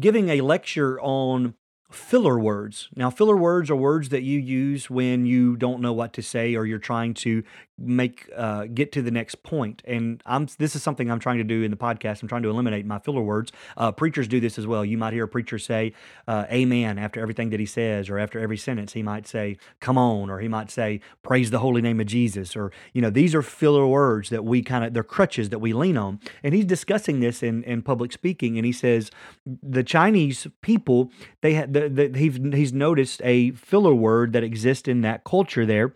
giving 0.00 0.28
a 0.28 0.40
lecture 0.40 1.00
on 1.00 1.54
filler 1.90 2.38
words. 2.38 2.88
Now, 2.96 3.08
filler 3.08 3.36
words 3.36 3.70
are 3.70 3.76
words 3.76 4.10
that 4.10 4.22
you 4.22 4.38
use 4.38 4.90
when 4.90 5.24
you 5.24 5.56
don't 5.56 5.80
know 5.80 5.92
what 5.92 6.12
to 6.14 6.22
say 6.22 6.54
or 6.54 6.66
you're 6.66 6.78
trying 6.78 7.14
to 7.14 7.42
make 7.78 8.28
uh, 8.36 8.66
get 8.66 8.90
to 8.92 9.02
the 9.02 9.10
next 9.10 9.42
point. 9.42 9.82
And 9.86 10.22
I'm 10.26 10.48
this 10.58 10.74
is 10.74 10.82
something 10.82 11.10
I'm 11.10 11.20
trying 11.20 11.38
to 11.38 11.44
do 11.44 11.62
in 11.62 11.70
the 11.70 11.76
podcast. 11.76 12.22
I'm 12.22 12.28
trying 12.28 12.42
to 12.42 12.50
eliminate 12.50 12.84
my 12.84 12.98
filler 12.98 13.22
words. 13.22 13.52
Uh, 13.76 13.92
preachers 13.92 14.28
do 14.28 14.40
this 14.40 14.58
as 14.58 14.66
well. 14.66 14.84
You 14.84 14.98
might 14.98 15.12
hear 15.12 15.24
a 15.24 15.28
preacher 15.28 15.58
say 15.58 15.94
uh, 16.26 16.44
"Amen" 16.50 16.98
after 16.98 17.20
everything 17.20 17.50
that 17.50 17.60
he 17.60 17.66
says, 17.66 18.10
or 18.10 18.18
after 18.18 18.38
every 18.38 18.56
sentence, 18.56 18.92
he 18.92 19.02
might 19.02 19.26
say 19.26 19.56
"Come 19.80 19.96
on," 19.96 20.28
or 20.28 20.40
he 20.40 20.48
might 20.48 20.70
say 20.70 21.00
"Praise 21.22 21.50
the 21.50 21.60
holy 21.60 21.80
name 21.80 22.00
of 22.00 22.06
Jesus," 22.06 22.56
or 22.56 22.72
you 22.92 23.00
know 23.00 23.10
these 23.10 23.34
are 23.34 23.42
filler 23.42 23.86
words 23.86 24.28
that 24.30 24.44
we 24.44 24.62
kind 24.62 24.84
of 24.84 24.92
they're 24.92 25.04
crutches 25.04 25.50
that 25.50 25.60
we 25.60 25.72
lean 25.72 25.96
on. 25.96 26.20
And 26.42 26.54
he's 26.54 26.66
discussing 26.66 27.20
this 27.20 27.42
in 27.42 27.62
in 27.62 27.82
public 27.82 28.12
speaking, 28.12 28.58
and 28.58 28.66
he 28.66 28.72
says 28.72 29.10
the 29.46 29.84
Chinese 29.84 30.46
people 30.60 31.12
they 31.40 31.54
had 31.54 31.72
he's 32.14 32.36
he's 32.36 32.72
noticed 32.72 33.20
a 33.24 33.52
filler 33.52 33.94
word 33.94 34.32
that 34.32 34.44
exists 34.44 34.88
in 34.88 35.02
that 35.02 35.24
culture 35.24 35.66
there 35.66 35.94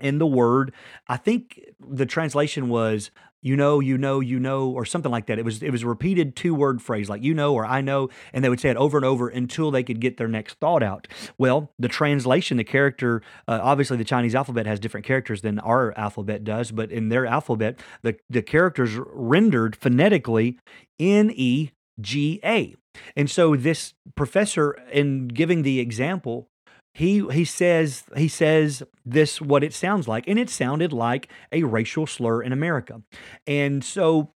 in 0.00 0.18
the 0.18 0.26
word. 0.26 0.72
I 1.08 1.16
think 1.16 1.60
the 1.80 2.06
translation 2.06 2.68
was 2.68 3.10
you 3.44 3.56
know, 3.56 3.80
you 3.80 3.98
know, 3.98 4.20
you 4.20 4.38
know, 4.38 4.70
or 4.70 4.84
something 4.84 5.10
like 5.10 5.26
that. 5.26 5.38
It 5.38 5.44
was 5.44 5.62
it 5.62 5.70
was 5.70 5.82
a 5.82 5.88
repeated 5.88 6.36
two 6.36 6.54
word 6.54 6.80
phrase 6.80 7.10
like 7.10 7.22
you 7.22 7.34
know 7.34 7.54
or 7.54 7.66
I 7.66 7.80
know, 7.80 8.08
and 8.32 8.44
they 8.44 8.48
would 8.48 8.60
say 8.60 8.70
it 8.70 8.76
over 8.76 8.96
and 8.96 9.04
over 9.04 9.28
until 9.28 9.70
they 9.70 9.82
could 9.82 10.00
get 10.00 10.16
their 10.16 10.28
next 10.28 10.54
thought 10.60 10.82
out. 10.82 11.08
Well, 11.38 11.72
the 11.78 11.88
translation, 11.88 12.56
the 12.56 12.64
character, 12.64 13.20
uh, 13.48 13.58
obviously 13.60 13.96
the 13.96 14.04
Chinese 14.04 14.36
alphabet 14.36 14.66
has 14.66 14.78
different 14.78 15.04
characters 15.04 15.42
than 15.42 15.58
our 15.58 15.92
alphabet 15.98 16.44
does, 16.44 16.70
but 16.70 16.92
in 16.92 17.08
their 17.08 17.26
alphabet, 17.26 17.80
the 18.02 18.16
the 18.30 18.42
characters 18.42 18.96
rendered 18.96 19.74
phonetically 19.74 20.58
N 21.00 21.32
E 21.34 21.70
G 22.00 22.40
A. 22.44 22.76
And 23.16 23.30
so 23.30 23.56
this 23.56 23.94
professor, 24.14 24.72
in 24.92 25.28
giving 25.28 25.62
the 25.62 25.80
example, 25.80 26.48
he 26.94 27.26
he 27.30 27.44
says 27.44 28.04
he 28.16 28.28
says 28.28 28.82
this 29.04 29.40
what 29.40 29.64
it 29.64 29.72
sounds 29.72 30.06
like 30.06 30.28
and 30.28 30.38
it 30.38 30.50
sounded 30.50 30.92
like 30.92 31.28
a 31.50 31.62
racial 31.62 32.06
slur 32.06 32.42
in 32.42 32.52
America. 32.52 33.02
And 33.46 33.82
so 33.82 34.32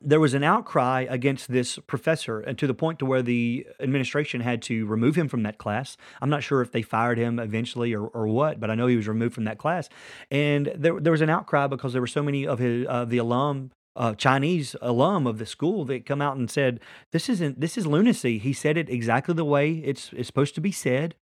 there 0.00 0.20
was 0.20 0.34
an 0.34 0.42
outcry 0.42 1.06
against 1.08 1.50
this 1.50 1.78
professor 1.86 2.40
and 2.40 2.58
to 2.58 2.66
the 2.66 2.74
point 2.74 2.98
to 2.98 3.06
where 3.06 3.22
the 3.22 3.66
administration 3.80 4.40
had 4.40 4.62
to 4.62 4.86
remove 4.86 5.16
him 5.16 5.28
from 5.28 5.42
that 5.44 5.58
class. 5.58 5.96
I'm 6.20 6.30
not 6.30 6.42
sure 6.42 6.60
if 6.60 6.72
they 6.72 6.82
fired 6.82 7.18
him 7.18 7.38
eventually 7.38 7.94
or, 7.94 8.06
or 8.06 8.26
what, 8.26 8.60
but 8.60 8.70
I 8.70 8.74
know 8.74 8.86
he 8.86 8.96
was 8.96 9.08
removed 9.08 9.34
from 9.34 9.44
that 9.44 9.58
class. 9.58 9.88
And 10.30 10.72
there, 10.74 11.00
there 11.00 11.12
was 11.12 11.22
an 11.22 11.30
outcry 11.30 11.66
because 11.66 11.92
there 11.92 12.02
were 12.02 12.06
so 12.06 12.22
many 12.22 12.46
of 12.46 12.58
his 12.58 12.86
uh, 12.88 13.04
the 13.04 13.18
alum 13.18 13.70
uh, 13.96 14.14
Chinese 14.14 14.76
alum 14.80 15.26
of 15.26 15.38
the 15.38 15.46
school 15.46 15.84
that 15.86 16.06
come 16.06 16.22
out 16.22 16.36
and 16.36 16.50
said, 16.50 16.80
"This 17.12 17.28
isn't 17.28 17.60
this 17.60 17.76
is 17.76 17.86
lunacy." 17.86 18.38
He 18.38 18.52
said 18.52 18.76
it 18.76 18.88
exactly 18.88 19.34
the 19.34 19.44
way 19.44 19.72
it's 19.72 20.12
it's 20.12 20.26
supposed 20.26 20.54
to 20.56 20.60
be 20.60 20.72
said. 20.72 21.14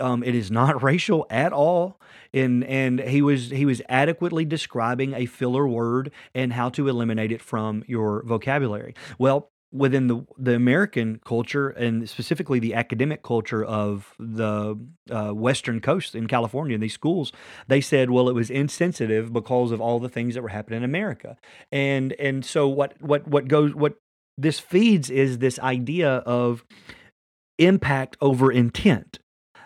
Um, 0.00 0.22
it 0.22 0.34
is 0.34 0.50
not 0.50 0.82
racial 0.90 1.26
at 1.30 1.52
all, 1.52 2.00
and 2.32 2.64
and 2.64 3.00
he 3.00 3.22
was 3.22 3.50
he 3.50 3.64
was 3.64 3.82
adequately 3.88 4.44
describing 4.44 5.14
a 5.14 5.26
filler 5.26 5.68
word 5.68 6.10
and 6.34 6.52
how 6.52 6.70
to 6.70 6.88
eliminate 6.88 7.32
it 7.32 7.42
from 7.42 7.84
your 7.86 8.22
vocabulary. 8.24 8.94
Well, 9.18 9.51
within 9.72 10.06
the 10.06 10.24
the 10.36 10.54
American 10.54 11.20
culture 11.24 11.70
and 11.70 12.08
specifically 12.08 12.58
the 12.58 12.74
academic 12.74 13.22
culture 13.22 13.64
of 13.64 14.14
the 14.18 14.78
uh, 15.10 15.30
Western 15.30 15.80
Coast 15.80 16.14
in 16.14 16.26
California, 16.26 16.76
these 16.78 16.92
schools, 16.92 17.32
they 17.68 17.80
said, 17.80 18.10
well, 18.10 18.28
it 18.28 18.34
was 18.34 18.50
insensitive 18.50 19.32
because 19.32 19.72
of 19.72 19.80
all 19.80 19.98
the 19.98 20.08
things 20.08 20.34
that 20.34 20.42
were 20.42 20.50
happening 20.50 20.78
in 20.78 20.84
America, 20.84 21.36
and 21.70 22.12
and 22.14 22.44
so 22.44 22.68
what 22.68 23.00
what 23.00 23.26
what 23.26 23.48
goes 23.48 23.74
what 23.74 23.96
this 24.36 24.58
feeds 24.58 25.10
is 25.10 25.38
this 25.38 25.58
idea 25.60 26.16
of 26.26 26.64
impact 27.58 28.16
over 28.20 28.50
intent 28.50 29.18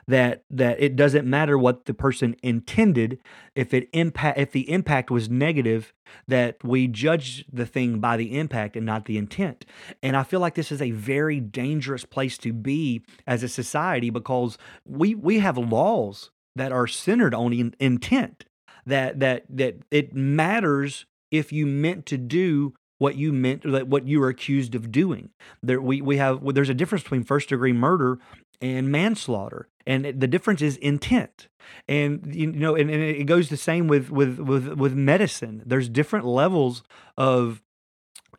that 0.09 0.45
that 0.51 0.81
it 0.81 0.97
doesn't 0.97 1.27
matter 1.27 1.59
what 1.59 1.87
the 1.87 1.95
person 1.95 2.37
intended 2.43 3.19
if 3.55 3.75
it 3.75 3.89
impact 3.93 4.39
if 4.39 4.53
the 4.53 4.71
impact 4.71 5.11
was 5.11 5.29
negative 5.29 5.93
that 6.29 6.63
we 6.63 6.87
judge 6.87 7.45
the 7.53 7.67
thing 7.67 7.99
by 7.99 8.17
the 8.17 8.39
impact 8.39 8.77
and 8.77 8.87
not 8.87 9.07
the 9.07 9.19
intent. 9.19 9.65
And 10.03 10.17
i 10.17 10.23
feel 10.23 10.41
like 10.41 10.55
this 10.55 10.73
is 10.73 10.83
a 10.83 10.93
very 10.93 11.41
dangerous 11.41 12.05
place 12.05 12.39
to 12.39 12.53
be 12.53 13.05
as 13.27 13.43
a 13.43 13.49
society 13.49 14.11
because 14.11 14.59
we 14.85 15.15
we 15.15 15.41
have 15.41 15.59
laws 15.59 16.31
that 16.55 16.73
are 16.73 16.87
centered 16.87 17.35
on 17.35 17.53
in, 17.53 17.75
intent 17.81 18.45
that 18.87 19.19
that 19.19 19.45
that 19.49 19.83
it 19.91 20.15
matters 20.15 21.07
if 21.31 21.53
you 21.53 21.67
meant 21.67 22.07
to 22.07 22.17
do 22.17 22.75
what 22.99 23.17
you 23.17 23.33
meant 23.33 23.65
what 23.89 24.07
you 24.07 24.21
were 24.21 24.29
accused 24.29 24.75
of 24.75 24.93
doing. 24.93 25.31
There 25.63 25.81
we 25.81 26.01
we 26.01 26.17
have 26.17 26.55
there's 26.55 26.71
a 26.71 26.75
difference 26.75 27.03
between 27.03 27.25
first 27.25 27.49
degree 27.49 27.73
murder 27.73 28.19
and 28.61 28.91
manslaughter 28.91 29.69
and 29.87 30.05
the 30.05 30.27
difference 30.27 30.63
is 30.63 30.77
intent. 30.79 31.49
And 31.89 32.35
you 32.35 32.47
know 32.49 32.75
and, 32.75 32.91
and, 32.91 33.03
it 33.03 33.25
goes 33.25 33.49
the 33.49 33.57
same 33.57 33.89
with 33.89 34.11
with 34.11 34.39
with 34.39 34.69
with 34.75 34.95
medicine. 34.95 35.63
There's 35.67 35.89
different 35.89 36.25
levels 36.25 36.83
of 37.17 37.63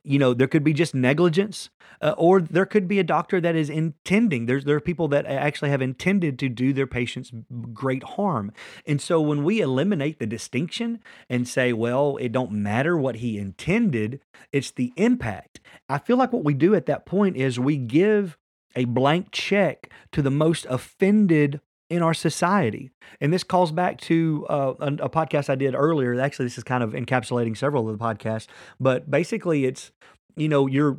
you 0.03 0.19
know 0.19 0.33
there 0.33 0.47
could 0.47 0.63
be 0.63 0.73
just 0.73 0.95
negligence 0.95 1.69
uh, 2.01 2.13
or 2.17 2.41
there 2.41 2.65
could 2.65 2.87
be 2.87 2.99
a 2.99 3.03
doctor 3.03 3.41
that 3.41 3.55
is 3.55 3.69
intending. 3.69 4.45
There's 4.45 4.65
there 4.65 4.77
are 4.77 4.81
people 4.81 5.07
that 5.09 5.25
actually 5.25 5.69
have 5.71 5.81
intended 5.81 6.39
to 6.39 6.49
do 6.49 6.71
their 6.71 6.87
patients 6.87 7.31
great 7.73 8.03
harm. 8.03 8.51
And 8.85 9.01
so 9.01 9.19
when 9.19 9.43
we 9.43 9.59
eliminate 9.59 10.19
the 10.19 10.27
distinction 10.27 10.99
and 11.29 11.47
say 11.47 11.73
well 11.73 12.17
it 12.17 12.31
don't 12.31 12.51
matter 12.51 12.97
what 12.97 13.17
he 13.17 13.37
intended 13.37 14.21
it's 14.51 14.71
the 14.71 14.93
impact. 14.95 15.59
I 15.89 15.97
feel 15.97 16.17
like 16.17 16.31
what 16.31 16.45
we 16.45 16.53
do 16.53 16.75
at 16.75 16.85
that 16.85 17.05
point 17.05 17.35
is 17.35 17.59
we 17.59 17.77
give 17.77 18.37
a 18.77 18.85
blank 18.85 19.29
check 19.31 19.91
to 20.13 20.21
the 20.21 20.31
most 20.31 20.65
offended 20.69 21.59
in 21.89 22.01
our 22.01 22.13
society. 22.13 22.91
And 23.19 23.33
this 23.33 23.43
calls 23.43 23.71
back 23.71 23.99
to 24.01 24.45
uh, 24.49 24.73
a, 24.79 24.87
a, 25.05 25.09
podcast 25.09 25.49
I 25.49 25.55
did 25.55 25.73
earlier. 25.73 26.19
Actually, 26.19 26.45
this 26.45 26.57
is 26.57 26.63
kind 26.63 26.83
of 26.83 26.91
encapsulating 26.91 27.57
several 27.57 27.89
of 27.89 27.97
the 27.97 28.03
podcasts, 28.03 28.47
but 28.79 29.09
basically, 29.09 29.65
it's 29.65 29.91
you 30.35 30.47
know 30.47 30.67
you're 30.67 30.97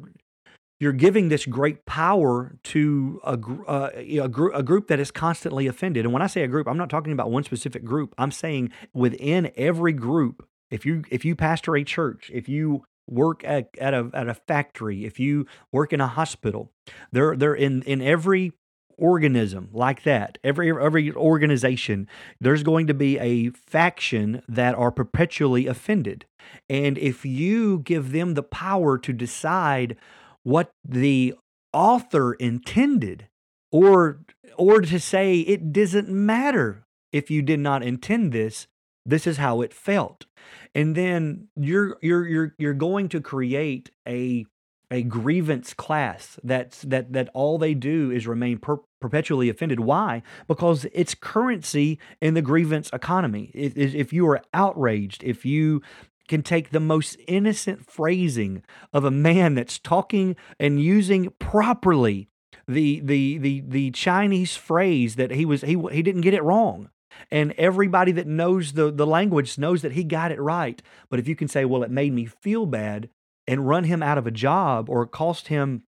you're 0.81 0.93
giving 0.93 1.29
this 1.29 1.45
great 1.45 1.85
power 1.87 2.57
to 2.63 3.21
a, 3.25 3.39
uh, 3.67 3.91
a, 3.95 4.29
gr- 4.29 4.53
a 4.53 4.63
group 4.63 4.87
that 4.89 5.01
is 5.01 5.11
constantly 5.11 5.67
offended. 5.67 6.05
And 6.05 6.13
when 6.13 6.23
I 6.23 6.29
say 6.29 6.43
a 6.43 6.49
group, 6.49 6.69
I'm 6.69 6.77
not 6.77 6.89
talking 6.89 7.13
about 7.13 7.31
one 7.31 7.43
specific 7.43 7.85
group. 7.85 8.15
I'm 8.17 8.31
saying 8.31 8.71
within 8.93 9.51
every 9.57 9.93
group. 9.93 10.47
If 10.71 10.85
you 10.85 11.05
if 11.11 11.25
you 11.25 11.35
pastor 11.35 11.77
a 11.77 11.85
church, 11.85 12.31
if 12.33 12.49
you 12.49 12.85
work 13.09 13.43
at, 13.45 13.69
at 13.79 13.95
a 13.95 14.11
at 14.15 14.29
a 14.29 14.35
factory, 14.35 15.05
if 15.05 15.19
you 15.19 15.47
work 15.73 15.93
in 15.93 16.01
a 16.01 16.07
hospital, 16.07 16.71
they're 17.13 17.37
they're 17.37 17.55
in 17.55 17.83
in 17.83 18.01
every 18.01 18.53
organism 18.99 19.69
like 19.73 20.03
that 20.03 20.39
every 20.43 20.71
every 20.71 21.13
organization 21.13 22.09
there's 22.41 22.65
going 22.65 22.87
to 22.89 22.95
be 22.95 23.17
a 23.19 23.49
faction 23.51 24.43
that 24.49 24.75
are 24.75 24.91
perpetually 24.91 25.67
offended. 25.67 26.27
And 26.69 26.99
if 26.99 27.25
you 27.25 27.79
give 27.79 28.13
them 28.13 28.35
the 28.35 28.43
power 28.43 28.99
to 28.99 29.13
decide 29.13 29.97
what 30.43 30.71
the 30.87 31.35
author 31.73 32.35
intended 32.35 33.29
or 33.71 34.21
or 34.57 34.81
to 34.81 34.99
say 34.99 35.41
it 35.41 35.73
doesn't 35.73 36.09
matter 36.09 36.85
if 37.13 37.31
you 37.31 37.43
did 37.43 37.61
not 37.61 37.83
intend 37.83 38.33
this 38.33 38.67
this 39.09 39.27
is 39.27 39.39
how 39.39 39.63
it 39.63 39.73
felt. 39.73 40.27
And 40.75 40.95
then 40.95 41.49
you're 41.57 41.97
you're 42.03 42.27
you're 42.27 42.55
you're 42.59 42.75
going 42.75 43.09
to 43.09 43.21
create 43.21 43.91
a 44.07 44.45
a 44.91 45.03
grievance 45.03 45.75
class 45.75 46.39
that's 46.43 46.83
that 46.83 47.13
that 47.13 47.31
all 47.35 47.59
they 47.59 47.75
do 47.75 48.11
is 48.11 48.27
remain 48.27 48.59
per, 48.59 48.79
perpetually 49.01 49.49
offended. 49.49 49.81
Why? 49.81 50.23
Because 50.47 50.87
it's 50.93 51.15
currency 51.15 51.99
in 52.21 52.35
the 52.35 52.43
grievance 52.43 52.91
economy. 52.93 53.51
If, 53.55 53.77
if 53.77 54.13
you 54.13 54.27
are 54.29 54.43
outraged 54.53 55.25
if 55.25 55.45
you 55.45 55.83
can 56.29 56.43
take 56.43 56.71
the 56.71 56.81
most 56.81 57.17
innocent 57.27 57.91
phrasing 57.91 58.63
of 58.93 59.05
a 59.05 59.11
man 59.11 59.55
that's 59.55 59.79
talking 59.79 60.37
and 60.61 60.81
using 60.81 61.31
properly 61.39 62.29
the 62.67 63.01
the 63.01 63.39
the 63.39 63.63
the 63.67 63.91
Chinese 63.93 64.55
phrase 64.55 65.17
that 65.17 65.31
he 65.31 65.47
was 65.47 65.63
he 65.63 65.77
he 65.91 66.03
didn't 66.03 66.21
get 66.21 66.35
it 66.35 66.43
wrong 66.43 66.91
and 67.31 67.53
everybody 67.59 68.13
that 68.13 68.27
knows 68.27 68.73
the, 68.73 68.91
the 68.91 69.07
language 69.07 69.59
knows 69.59 69.83
that 69.83 69.93
he 69.93 70.05
got 70.05 70.33
it 70.33 70.41
right. 70.41 70.83
But 71.11 71.19
if 71.19 71.29
you 71.29 71.37
can 71.37 71.49
say, 71.49 71.65
well, 71.65 71.83
it 71.83 71.91
made 71.91 72.13
me 72.13 72.27
feel 72.27 72.67
bad 72.67 73.09
and 73.47 73.67
run 73.67 73.85
him 73.85 74.03
out 74.03 74.19
of 74.19 74.27
a 74.27 74.31
job 74.31 74.89
or 74.89 75.07
cost 75.07 75.49
him 75.49 75.83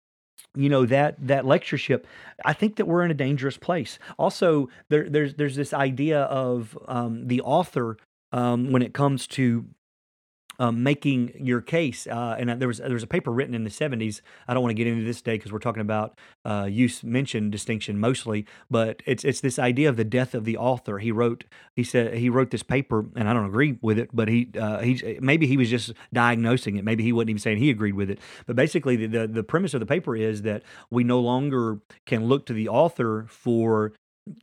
you 0.56 0.68
know 0.68 0.86
that 0.86 1.14
that 1.18 1.44
lectureship 1.44 2.06
i 2.44 2.52
think 2.52 2.76
that 2.76 2.86
we're 2.86 3.04
in 3.04 3.10
a 3.10 3.14
dangerous 3.14 3.58
place 3.58 3.98
also 4.18 4.68
there, 4.88 5.08
there's 5.08 5.34
there's 5.34 5.54
this 5.54 5.74
idea 5.74 6.22
of 6.22 6.76
um, 6.88 7.28
the 7.28 7.40
author 7.42 7.98
um, 8.32 8.72
when 8.72 8.82
it 8.82 8.94
comes 8.94 9.26
to 9.26 9.66
um, 10.60 10.82
making 10.82 11.32
your 11.34 11.62
case. 11.62 12.06
Uh, 12.06 12.36
and 12.38 12.60
there 12.60 12.68
was 12.68 12.78
there 12.78 12.92
was 12.92 13.02
a 13.02 13.08
paper 13.08 13.32
written 13.32 13.54
in 13.54 13.64
the 13.64 13.70
70s. 13.70 14.20
I 14.46 14.52
don't 14.54 14.62
want 14.62 14.70
to 14.70 14.74
get 14.74 14.86
into 14.86 15.04
this 15.04 15.16
today 15.22 15.36
because 15.36 15.50
we're 15.50 15.58
talking 15.58 15.80
about 15.80 16.18
uh, 16.44 16.68
use 16.70 17.02
mention 17.02 17.50
distinction 17.50 17.98
mostly, 17.98 18.46
but 18.70 19.02
it's 19.06 19.24
it's 19.24 19.40
this 19.40 19.58
idea 19.58 19.88
of 19.88 19.96
the 19.96 20.04
death 20.04 20.34
of 20.34 20.44
the 20.44 20.58
author. 20.58 20.98
He 20.98 21.10
wrote 21.10 21.44
he 21.74 21.82
said 21.82 22.14
he 22.14 22.28
wrote 22.28 22.50
this 22.50 22.62
paper, 22.62 23.06
and 23.16 23.26
I 23.26 23.32
don't 23.32 23.46
agree 23.46 23.78
with 23.80 23.98
it, 23.98 24.10
but 24.12 24.28
he 24.28 24.50
uh, 24.60 24.80
he 24.80 25.18
maybe 25.20 25.46
he 25.46 25.56
was 25.56 25.70
just 25.70 25.94
diagnosing 26.12 26.76
it. 26.76 26.84
Maybe 26.84 27.02
he 27.02 27.12
wasn't 27.12 27.30
even 27.30 27.40
saying 27.40 27.58
he 27.58 27.70
agreed 27.70 27.94
with 27.94 28.10
it. 28.10 28.20
But 28.46 28.54
basically, 28.54 28.96
the, 28.96 29.06
the 29.06 29.26
the 29.26 29.42
premise 29.42 29.72
of 29.72 29.80
the 29.80 29.86
paper 29.86 30.14
is 30.14 30.42
that 30.42 30.62
we 30.90 31.04
no 31.04 31.20
longer 31.20 31.80
can 32.04 32.26
look 32.26 32.44
to 32.46 32.52
the 32.52 32.68
author 32.68 33.24
for 33.30 33.94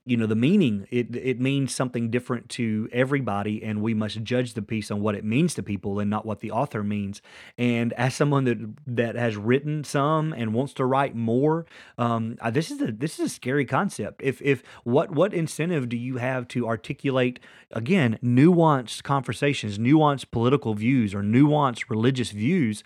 you 0.06 0.18
know 0.18 0.26
the 0.26 0.36
meaning 0.36 0.88
it 0.92 1.16
it 1.16 1.40
means 1.40 1.74
something 1.74 2.10
different 2.10 2.50
to 2.50 2.90
everybody 2.92 3.64
and 3.64 3.82
we 3.82 3.94
must 3.94 4.24
judge 4.24 4.54
the 4.54 4.62
piece 4.62 4.92
on 4.92 5.02
what 5.02 5.16
it 5.16 5.24
means 5.24 5.54
to 5.56 5.64
people 5.64 6.00
and 6.00 6.10
not 6.10 6.26
what 6.26 6.40
the 6.40 6.52
author 6.52 6.84
means. 6.84 7.22
And 7.58 7.94
as 7.94 8.16
someone 8.16 8.46
that 8.46 8.58
that 8.88 9.16
has 9.16 9.36
written 9.36 9.84
some 9.84 10.34
and 10.34 10.54
wants 10.54 10.74
to 10.74 10.86
write 10.86 11.16
more 11.16 11.66
um, 11.98 12.38
this 12.52 12.72
is 12.72 12.82
a 12.82 12.92
this 12.92 13.20
is 13.20 13.26
a 13.26 13.30
scary 13.30 13.66
concept. 13.66 14.22
If 14.24 14.42
if 14.42 14.64
what 14.84 15.12
what 15.12 15.34
incentive 15.34 15.90
do 15.90 15.98
you 15.98 16.18
have 16.18 16.48
to 16.50 16.68
articulate 16.68 17.40
again 17.72 18.20
nuanced 18.24 19.04
conversations 19.04 19.78
nuanced 19.78 20.32
political 20.32 20.74
views 20.74 21.14
or 21.14 21.22
nuanced 21.22 21.90
religious 21.90 22.32
views 22.32 22.84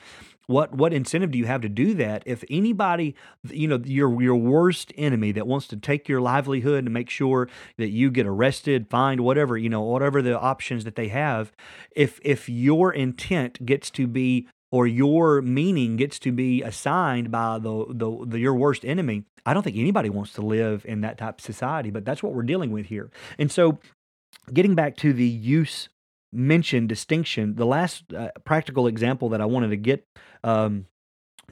what 0.47 0.73
what 0.73 0.93
incentive 0.93 1.32
do 1.32 1.38
you 1.38 1.45
have 1.45 1.62
to 1.62 1.69
do 1.69 1.93
that? 1.95 2.23
If 2.25 2.43
anybody 2.49 3.15
you 3.49 3.67
know 3.67 3.80
your 3.84 4.21
your 4.21 4.36
worst 4.36 4.93
enemy 4.97 5.32
that 5.34 5.47
wants 5.47 5.67
to 5.67 5.77
take 5.77 6.08
your 6.08 6.21
livelihood 6.21 6.86
and 6.86 6.93
make 6.93 7.10
sure 7.10 7.47
that 7.77 7.89
you 7.89 8.12
get 8.12 8.25
arrested 8.25 8.88
fined 8.89 9.21
whatever 9.21 9.58
you 9.58 9.69
know 9.69 9.82
whatever 9.82 10.21
the 10.21 10.39
options 10.39 10.84
that 10.84 10.95
they 10.95 11.08
have 11.08 11.51
if 11.95 12.19
if 12.23 12.49
your 12.49 12.93
intent 12.93 13.65
gets 13.65 13.89
to 13.91 14.08
be 14.08 14.47
or 14.71 14.88
your 14.88 15.41
meaning 15.41 15.97
gets 15.97 16.17
to 16.19 16.32
be 16.32 16.62
assigned 16.62 17.30
by 17.30 17.60
the, 17.60 17.86
the, 17.89 18.25
the 18.25 18.39
your 18.39 18.54
worst 18.54 18.86
enemy 18.86 19.23
i 19.45 19.54
don't 19.54 19.63
think 19.63 19.77
anybody 19.77 20.10
wants 20.10 20.34
to 20.34 20.41
live 20.41 20.86
in 20.86 21.01
that 21.01 21.17
type 21.17 21.39
of 21.39 21.43
society 21.43 21.89
but 21.89 22.06
that's 22.06 22.21
what 22.21 22.34
we're 22.34 22.43
dealing 22.43 22.71
with 22.71 22.88
here. 22.88 23.10
And 23.38 23.51
so 23.51 23.80
getting 24.54 24.75
back 24.75 24.97
to 24.97 25.13
the 25.13 25.25
use 25.25 25.89
mention 26.31 26.87
distinction, 26.87 27.55
the 27.55 27.65
last 27.65 28.13
uh, 28.13 28.29
practical 28.43 28.87
example 28.87 29.29
that 29.29 29.41
I 29.41 29.45
wanted 29.45 29.69
to 29.69 29.77
get 29.77 30.05
um, 30.43 30.87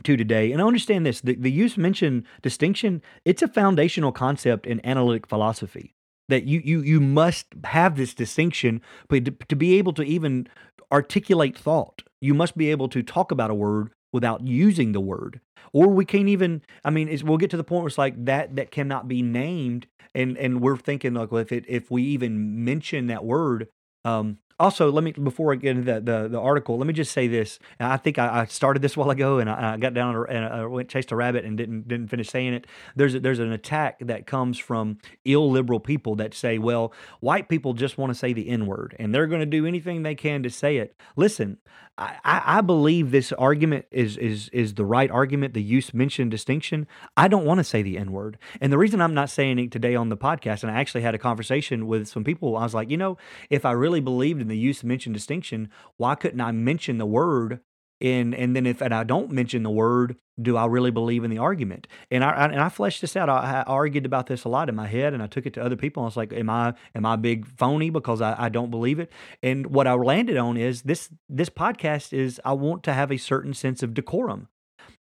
to 0.03 0.15
today, 0.15 0.51
and 0.51 0.61
I 0.61 0.65
understand 0.65 1.05
this: 1.05 1.21
the, 1.21 1.35
the 1.35 1.51
use 1.51 1.77
mention 1.77 2.25
distinction. 2.41 3.01
It's 3.25 3.41
a 3.41 3.47
foundational 3.47 4.11
concept 4.11 4.65
in 4.65 4.85
analytic 4.85 5.27
philosophy 5.27 5.95
that 6.29 6.45
you 6.45 6.61
you 6.63 6.81
you 6.81 6.99
must 6.99 7.47
have 7.65 7.97
this 7.97 8.13
distinction, 8.13 8.81
to 9.09 9.55
be 9.55 9.77
able 9.77 9.93
to 9.93 10.03
even 10.03 10.47
articulate 10.91 11.57
thought, 11.57 12.03
you 12.21 12.33
must 12.33 12.57
be 12.57 12.71
able 12.71 12.89
to 12.89 13.03
talk 13.03 13.31
about 13.31 13.51
a 13.51 13.55
word 13.55 13.91
without 14.11 14.45
using 14.47 14.91
the 14.91 14.99
word 14.99 15.39
or 15.73 15.87
we 15.87 16.05
can't 16.05 16.29
even 16.29 16.61
i 16.83 16.89
mean 16.89 17.07
we'll 17.23 17.37
get 17.37 17.49
to 17.49 17.57
the 17.57 17.63
point 17.63 17.81
where 17.81 17.87
it's 17.87 17.97
like 17.97 18.25
that 18.25 18.55
that 18.55 18.71
cannot 18.71 19.07
be 19.07 19.21
named 19.21 19.87
and 20.15 20.37
and 20.37 20.61
we're 20.61 20.77
thinking 20.77 21.13
like 21.13 21.31
well 21.31 21.41
if 21.41 21.51
it 21.51 21.65
if 21.67 21.91
we 21.91 22.03
even 22.03 22.63
mention 22.63 23.07
that 23.07 23.23
word 23.23 23.67
um 24.05 24.37
Also, 24.59 24.91
let 24.91 25.03
me 25.03 25.11
before 25.13 25.53
I 25.53 25.55
get 25.55 25.77
into 25.77 25.83
the 25.83 26.01
the, 26.01 26.27
the 26.27 26.39
article, 26.39 26.77
let 26.77 26.85
me 26.85 26.93
just 26.93 27.13
say 27.13 27.27
this. 27.27 27.59
I 27.79 27.97
think 27.97 28.19
I, 28.19 28.41
I 28.41 28.45
started 28.45 28.81
this 28.81 28.97
while 28.97 29.09
ago, 29.09 29.39
and 29.39 29.49
I, 29.49 29.73
I 29.73 29.77
got 29.77 29.93
down 29.93 30.25
and 30.29 30.45
I 30.45 30.65
went 30.65 30.89
chased 30.89 31.11
a 31.11 31.15
rabbit 31.15 31.45
and 31.45 31.57
didn't 31.57 31.87
didn't 31.87 32.09
finish 32.09 32.29
saying 32.29 32.53
it. 32.53 32.67
There's 32.95 33.15
a, 33.15 33.19
there's 33.21 33.39
an 33.39 33.53
attack 33.53 33.99
that 34.01 34.27
comes 34.27 34.57
from 34.57 34.97
illiberal 35.23 35.79
people 35.79 36.15
that 36.17 36.33
say, 36.33 36.57
well, 36.57 36.93
white 37.21 37.47
people 37.47 37.73
just 37.73 37.97
want 37.97 38.11
to 38.11 38.15
say 38.15 38.33
the 38.33 38.49
n 38.49 38.65
word, 38.65 38.95
and 38.99 39.15
they're 39.15 39.27
going 39.27 39.39
to 39.39 39.45
do 39.45 39.65
anything 39.65 40.03
they 40.03 40.15
can 40.15 40.43
to 40.43 40.49
say 40.49 40.77
it. 40.77 40.95
Listen, 41.15 41.57
I, 41.97 42.19
I 42.23 42.61
believe 42.61 43.11
this 43.11 43.31
argument 43.33 43.85
is 43.91 44.17
is 44.17 44.49
is 44.49 44.73
the 44.73 44.85
right 44.85 45.11
argument. 45.11 45.53
The 45.53 45.61
use 45.61 45.93
mention 45.93 46.29
distinction. 46.29 46.87
I 47.17 47.27
don't 47.27 47.45
want 47.45 47.59
to 47.59 47.63
say 47.63 47.81
the 47.81 47.97
n 47.97 48.11
word, 48.11 48.37
and 48.61 48.71
the 48.71 48.77
reason 48.77 49.01
I'm 49.01 49.13
not 49.13 49.29
saying 49.29 49.59
it 49.59 49.71
today 49.71 49.95
on 49.95 50.09
the 50.09 50.17
podcast, 50.17 50.63
and 50.63 50.71
I 50.71 50.79
actually 50.79 51.01
had 51.01 51.15
a 51.15 51.17
conversation 51.17 51.87
with 51.87 52.07
some 52.07 52.23
people. 52.23 52.55
I 52.55 52.63
was 52.63 52.73
like, 52.73 52.89
you 52.89 52.97
know, 52.97 53.17
if 53.49 53.65
I 53.65 53.71
really 53.71 53.99
believed 53.99 54.48
the 54.49 54.57
use 54.57 54.83
mention 54.83 55.13
distinction, 55.13 55.69
why 55.97 56.15
couldn't 56.15 56.41
I 56.41 56.51
mention 56.51 56.97
the 56.97 57.05
word? 57.05 57.61
And 58.01 58.33
and 58.33 58.55
then 58.55 58.65
if 58.65 58.81
and 58.81 58.93
I 58.93 59.03
don't 59.03 59.31
mention 59.31 59.63
the 59.63 59.69
word, 59.69 60.15
do 60.41 60.55
I 60.55 60.65
really 60.67 60.91
believe 60.91 61.25
in 61.25 61.31
the 61.31 61.37
argument? 61.37 61.85
And 62.09 62.23
I, 62.23 62.31
I 62.31 62.45
and 62.45 62.61
I 62.61 62.69
fleshed 62.69 63.01
this 63.01 63.17
out. 63.17 63.29
I, 63.29 63.59
I 63.59 63.63
argued 63.63 64.05
about 64.05 64.27
this 64.27 64.45
a 64.45 64.49
lot 64.49 64.69
in 64.69 64.75
my 64.75 64.87
head, 64.87 65.13
and 65.13 65.21
I 65.21 65.27
took 65.27 65.45
it 65.45 65.53
to 65.55 65.63
other 65.63 65.75
people. 65.75 66.03
I 66.03 66.05
was 66.05 66.15
like, 66.15 66.31
"Am 66.31 66.49
I 66.49 66.75
am 66.95 67.05
I 67.05 67.17
big 67.17 67.45
phony 67.45 67.89
because 67.89 68.21
I, 68.21 68.35
I 68.37 68.49
don't 68.49 68.71
believe 68.71 68.99
it?" 68.99 69.11
And 69.43 69.67
what 69.67 69.85
I 69.85 69.93
landed 69.95 70.37
on 70.37 70.55
is 70.55 70.83
this: 70.83 71.09
this 71.27 71.49
podcast 71.49 72.13
is 72.13 72.39
I 72.45 72.53
want 72.53 72.83
to 72.83 72.93
have 72.93 73.11
a 73.11 73.17
certain 73.17 73.53
sense 73.53 73.83
of 73.83 73.93
decorum. 73.93 74.47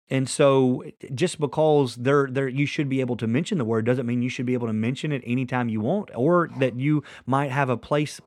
And 0.09 0.27
so 0.27 0.83
just 1.13 1.39
because 1.39 1.95
there 1.95 2.27
there 2.29 2.47
you 2.47 2.65
should 2.65 2.89
be 2.89 2.99
able 2.99 3.15
to 3.17 3.27
mention 3.27 3.57
the 3.57 3.65
word 3.65 3.85
doesn't 3.85 4.05
mean 4.05 4.21
you 4.21 4.29
should 4.29 4.45
be 4.45 4.53
able 4.53 4.67
to 4.67 4.73
mention 4.73 5.11
it 5.11 5.21
anytime 5.25 5.69
you 5.69 5.81
want 5.81 6.09
or 6.15 6.49
that 6.57 6.79
you 6.79 7.03
might 7.25 7.51
have 7.51 7.69
a 7.69 7.77
place 7.77 8.19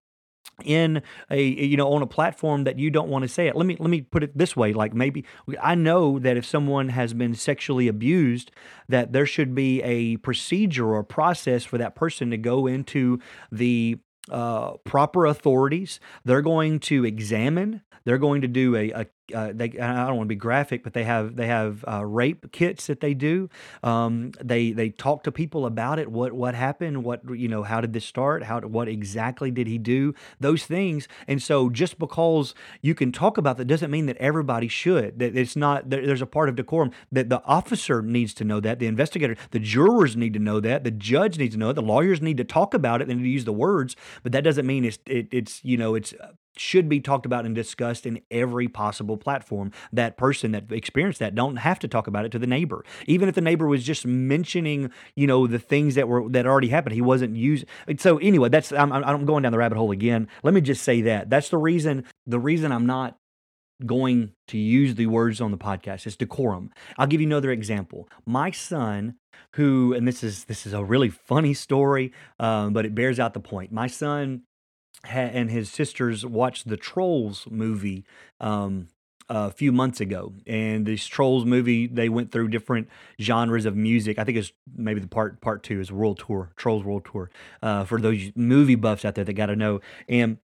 in 0.64 1.02
a 1.30 1.42
you 1.42 1.76
know 1.76 1.92
on 1.92 2.02
a 2.02 2.06
platform 2.06 2.64
that 2.64 2.78
you 2.78 2.90
don't 2.90 3.08
want 3.08 3.22
to 3.22 3.28
say 3.28 3.48
it. 3.48 3.56
Let 3.56 3.66
me 3.66 3.76
let 3.80 3.90
me 3.90 4.02
put 4.02 4.22
it 4.22 4.36
this 4.36 4.54
way 4.54 4.72
like 4.72 4.94
maybe 4.94 5.24
i 5.60 5.74
know 5.74 6.18
that 6.18 6.36
if 6.36 6.44
someone 6.44 6.90
has 6.90 7.14
been 7.14 7.34
sexually 7.34 7.88
abused 7.88 8.50
that 8.88 9.12
there 9.12 9.26
should 9.26 9.54
be 9.54 9.82
a 9.82 10.16
procedure 10.18 10.94
or 10.94 11.02
process 11.02 11.64
for 11.64 11.78
that 11.78 11.94
person 11.94 12.30
to 12.30 12.36
go 12.36 12.66
into 12.66 13.18
the 13.50 13.98
uh, 14.30 14.76
proper 14.84 15.26
authorities. 15.26 16.00
They're 16.24 16.42
going 16.42 16.80
to 16.80 17.04
examine 17.04 17.82
they're 18.04 18.18
going 18.18 18.42
to 18.42 18.48
do 18.48 18.76
a, 18.76 18.90
a 18.90 19.06
uh, 19.34 19.52
they 19.54 19.66
I 19.78 20.06
don't 20.06 20.16
want 20.16 20.26
to 20.26 20.34
be 20.34 20.36
graphic, 20.36 20.82
but 20.82 20.92
they 20.92 21.04
have 21.04 21.36
they 21.36 21.46
have 21.46 21.84
uh, 21.88 22.04
rape 22.04 22.52
kits 22.52 22.86
that 22.88 23.00
they 23.00 23.14
do. 23.14 23.48
Um, 23.82 24.32
they 24.42 24.72
they 24.72 24.90
talk 24.90 25.22
to 25.24 25.32
people 25.32 25.66
about 25.66 25.98
it. 25.98 26.10
What 26.10 26.32
what 26.32 26.54
happened? 26.54 27.04
What 27.04 27.22
you 27.38 27.48
know? 27.48 27.62
How 27.62 27.80
did 27.80 27.92
this 27.92 28.04
start? 28.04 28.44
How 28.44 28.60
what 28.60 28.88
exactly 28.88 29.50
did 29.50 29.66
he 29.66 29.78
do? 29.78 30.14
Those 30.40 30.64
things. 30.64 31.08
And 31.28 31.42
so 31.42 31.70
just 31.70 31.98
because 31.98 32.54
you 32.80 32.94
can 32.94 33.12
talk 33.12 33.38
about 33.38 33.56
that 33.58 33.66
doesn't 33.66 33.90
mean 33.90 34.06
that 34.06 34.16
everybody 34.18 34.68
should. 34.68 35.18
That 35.18 35.36
it's 35.36 35.56
not. 35.56 35.88
There's 35.88 36.22
a 36.22 36.26
part 36.26 36.48
of 36.48 36.56
decorum 36.56 36.90
that 37.10 37.28
the 37.28 37.42
officer 37.44 38.02
needs 38.02 38.34
to 38.34 38.44
know 38.44 38.60
that. 38.60 38.78
The 38.78 38.86
investigator, 38.86 39.36
the 39.50 39.60
jurors 39.60 40.16
need 40.16 40.34
to 40.34 40.40
know 40.40 40.60
that. 40.60 40.84
The 40.84 40.90
judge 40.90 41.38
needs 41.38 41.54
to 41.54 41.58
know 41.58 41.70
it. 41.70 41.74
The 41.74 41.82
lawyers 41.82 42.20
need 42.20 42.36
to 42.38 42.44
talk 42.44 42.74
about 42.74 43.00
it 43.00 43.08
and 43.08 43.20
to 43.20 43.28
use 43.28 43.44
the 43.44 43.52
words. 43.52 43.96
But 44.22 44.32
that 44.32 44.44
doesn't 44.44 44.66
mean 44.66 44.84
it's 44.84 44.98
it, 45.06 45.28
it's 45.30 45.64
you 45.64 45.76
know 45.76 45.94
it's 45.94 46.12
should 46.56 46.88
be 46.88 47.00
talked 47.00 47.26
about 47.26 47.44
and 47.44 47.54
discussed 47.54 48.06
in 48.06 48.20
every 48.30 48.68
possible 48.68 49.16
platform. 49.16 49.72
That 49.92 50.16
person 50.16 50.52
that 50.52 50.70
experienced 50.70 51.18
that 51.20 51.34
don't 51.34 51.56
have 51.56 51.78
to 51.80 51.88
talk 51.88 52.06
about 52.06 52.24
it 52.24 52.32
to 52.32 52.38
the 52.38 52.46
neighbor. 52.46 52.84
Even 53.06 53.28
if 53.28 53.34
the 53.34 53.40
neighbor 53.40 53.66
was 53.66 53.84
just 53.84 54.06
mentioning, 54.06 54.90
you 55.16 55.26
know, 55.26 55.46
the 55.46 55.58
things 55.58 55.94
that 55.94 56.08
were 56.08 56.28
that 56.30 56.46
already 56.46 56.68
happened, 56.68 56.94
he 56.94 57.02
wasn't 57.02 57.36
using. 57.36 57.68
So 57.98 58.18
anyway, 58.18 58.48
that's 58.48 58.72
I'm, 58.72 58.92
I'm 58.92 59.24
going 59.24 59.42
down 59.42 59.52
the 59.52 59.58
rabbit 59.58 59.78
hole 59.78 59.90
again. 59.90 60.28
Let 60.42 60.54
me 60.54 60.60
just 60.60 60.82
say 60.82 61.02
that 61.02 61.30
that's 61.30 61.48
the 61.48 61.58
reason. 61.58 62.04
The 62.26 62.38
reason 62.38 62.72
I'm 62.72 62.86
not 62.86 63.16
going 63.84 64.32
to 64.48 64.58
use 64.58 64.94
the 64.94 65.06
words 65.06 65.40
on 65.40 65.50
the 65.50 65.58
podcast 65.58 66.06
is 66.06 66.16
decorum. 66.16 66.70
I'll 66.96 67.06
give 67.06 67.20
you 67.20 67.26
another 67.26 67.50
example. 67.50 68.08
My 68.24 68.50
son 68.50 69.16
who 69.54 69.92
and 69.94 70.06
this 70.06 70.22
is 70.22 70.44
this 70.44 70.66
is 70.66 70.72
a 70.72 70.84
really 70.84 71.08
funny 71.08 71.54
story 71.54 72.12
um, 72.38 72.72
but 72.72 72.86
it 72.86 72.94
bears 72.94 73.18
out 73.18 73.34
the 73.34 73.40
point 73.40 73.72
my 73.72 73.86
son 73.86 74.42
and 75.04 75.50
his 75.50 75.70
sisters 75.70 76.24
watched 76.24 76.68
the 76.68 76.76
Trolls 76.76 77.46
movie 77.50 78.04
um, 78.40 78.88
a 79.28 79.50
few 79.50 79.72
months 79.72 80.00
ago. 80.00 80.32
And 80.46 80.86
this 80.86 81.06
Trolls 81.06 81.44
movie, 81.44 81.86
they 81.86 82.08
went 82.08 82.32
through 82.32 82.48
different 82.48 82.88
genres 83.20 83.66
of 83.66 83.76
music. 83.76 84.18
I 84.18 84.24
think 84.24 84.38
it's 84.38 84.52
maybe 84.76 85.00
the 85.00 85.08
part 85.08 85.40
part 85.40 85.62
two 85.62 85.80
is 85.80 85.90
World 85.90 86.22
Tour, 86.26 86.52
Trolls 86.56 86.84
World 86.84 87.06
Tour. 87.10 87.30
Uh, 87.62 87.84
for 87.84 88.00
those 88.00 88.30
movie 88.34 88.74
buffs 88.74 89.04
out 89.04 89.14
there 89.14 89.24
that 89.24 89.32
got 89.32 89.46
to 89.46 89.56
know. 89.56 89.80
And 90.08 90.38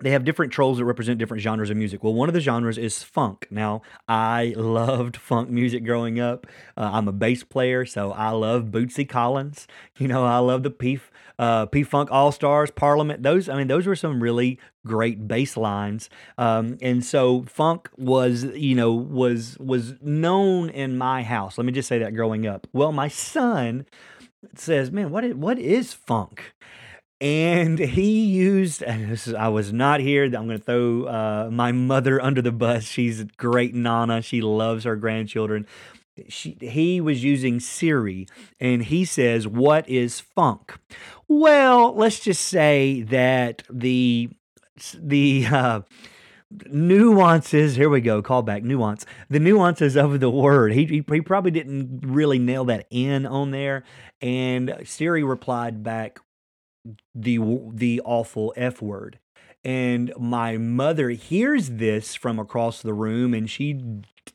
they 0.00 0.10
have 0.10 0.24
different 0.24 0.52
trolls 0.52 0.78
that 0.78 0.84
represent 0.84 1.18
different 1.18 1.42
genres 1.42 1.70
of 1.70 1.76
music. 1.76 2.02
Well, 2.02 2.14
one 2.14 2.28
of 2.28 2.34
the 2.34 2.40
genres 2.40 2.78
is 2.78 3.02
funk. 3.02 3.46
Now, 3.50 3.82
I 4.08 4.54
loved 4.56 5.16
funk 5.16 5.50
music 5.50 5.84
growing 5.84 6.18
up. 6.18 6.46
Uh, 6.76 6.90
I'm 6.92 7.08
a 7.08 7.12
bass 7.12 7.44
player, 7.44 7.84
so 7.84 8.12
I 8.12 8.30
love 8.30 8.64
Bootsy 8.64 9.08
Collins. 9.08 9.66
You 9.98 10.08
know, 10.08 10.24
I 10.24 10.38
love 10.38 10.62
the 10.62 10.70
P 10.70 11.00
uh, 11.38 11.66
P 11.66 11.82
Funk 11.82 12.10
All 12.12 12.32
Stars, 12.32 12.70
Parliament. 12.70 13.22
Those, 13.22 13.48
I 13.48 13.56
mean, 13.56 13.68
those 13.68 13.86
were 13.86 13.96
some 13.96 14.22
really 14.22 14.58
great 14.86 15.26
bass 15.26 15.56
lines. 15.56 16.10
Um, 16.36 16.76
and 16.82 17.02
so 17.04 17.44
funk 17.48 17.88
was, 17.96 18.44
you 18.44 18.74
know, 18.74 18.92
was 18.92 19.56
was 19.58 19.94
known 20.02 20.68
in 20.68 20.98
my 20.98 21.22
house. 21.22 21.56
Let 21.56 21.64
me 21.64 21.72
just 21.72 21.88
say 21.88 21.98
that 21.98 22.14
growing 22.14 22.46
up. 22.46 22.66
Well, 22.72 22.92
my 22.92 23.08
son 23.08 23.86
says, 24.54 24.90
"Man, 24.90 25.10
what 25.10 25.24
is, 25.24 25.34
what 25.34 25.58
is 25.58 25.94
funk?" 25.94 26.52
And 27.20 27.78
he 27.78 28.24
used 28.24 28.82
i 28.82 29.48
was 29.48 29.72
not 29.72 30.00
here 30.00 30.24
i'm 30.24 30.46
going 30.46 30.50
to 30.50 30.58
throw 30.58 31.04
uh, 31.04 31.48
my 31.52 31.72
mother 31.72 32.20
under 32.20 32.40
the 32.40 32.52
bus. 32.52 32.84
She's 32.84 33.20
a 33.20 33.24
great 33.24 33.74
nana. 33.74 34.22
She 34.22 34.40
loves 34.40 34.84
her 34.84 34.96
grandchildren. 34.96 35.66
She, 36.28 36.56
he 36.60 37.00
was 37.00 37.24
using 37.24 37.60
siri 37.60 38.26
and 38.58 38.84
he 38.84 39.04
says 39.04 39.46
what 39.46 39.88
is 39.88 40.20
funk? 40.20 40.78
Well 41.28 41.94
let's 41.94 42.20
just 42.20 42.42
say 42.42 43.02
that 43.02 43.62
the 43.70 44.30
the 44.94 45.46
uh, 45.46 45.80
nuances 46.66 47.76
here 47.76 47.88
we 47.88 48.00
go 48.00 48.22
call 48.22 48.42
back 48.42 48.62
nuance 48.62 49.04
the 49.28 49.38
nuances 49.38 49.96
of 49.96 50.20
the 50.20 50.30
word. 50.30 50.72
He, 50.72 50.86
he, 50.86 51.04
he 51.10 51.20
probably 51.20 51.50
didn't 51.50 52.00
really 52.02 52.38
nail 52.38 52.64
that 52.66 52.86
in 52.90 53.26
on 53.26 53.50
there 53.50 53.84
and 54.20 54.74
siri 54.84 55.22
replied 55.22 55.82
back 55.82 56.20
the 57.14 57.38
the 57.72 58.00
awful 58.04 58.52
f 58.56 58.80
word. 58.80 59.18
And 59.62 60.10
my 60.18 60.56
mother 60.56 61.10
hears 61.10 61.72
this 61.72 62.14
from 62.14 62.38
across 62.38 62.80
the 62.80 62.94
room 62.94 63.34
and 63.34 63.48
she 63.50 63.78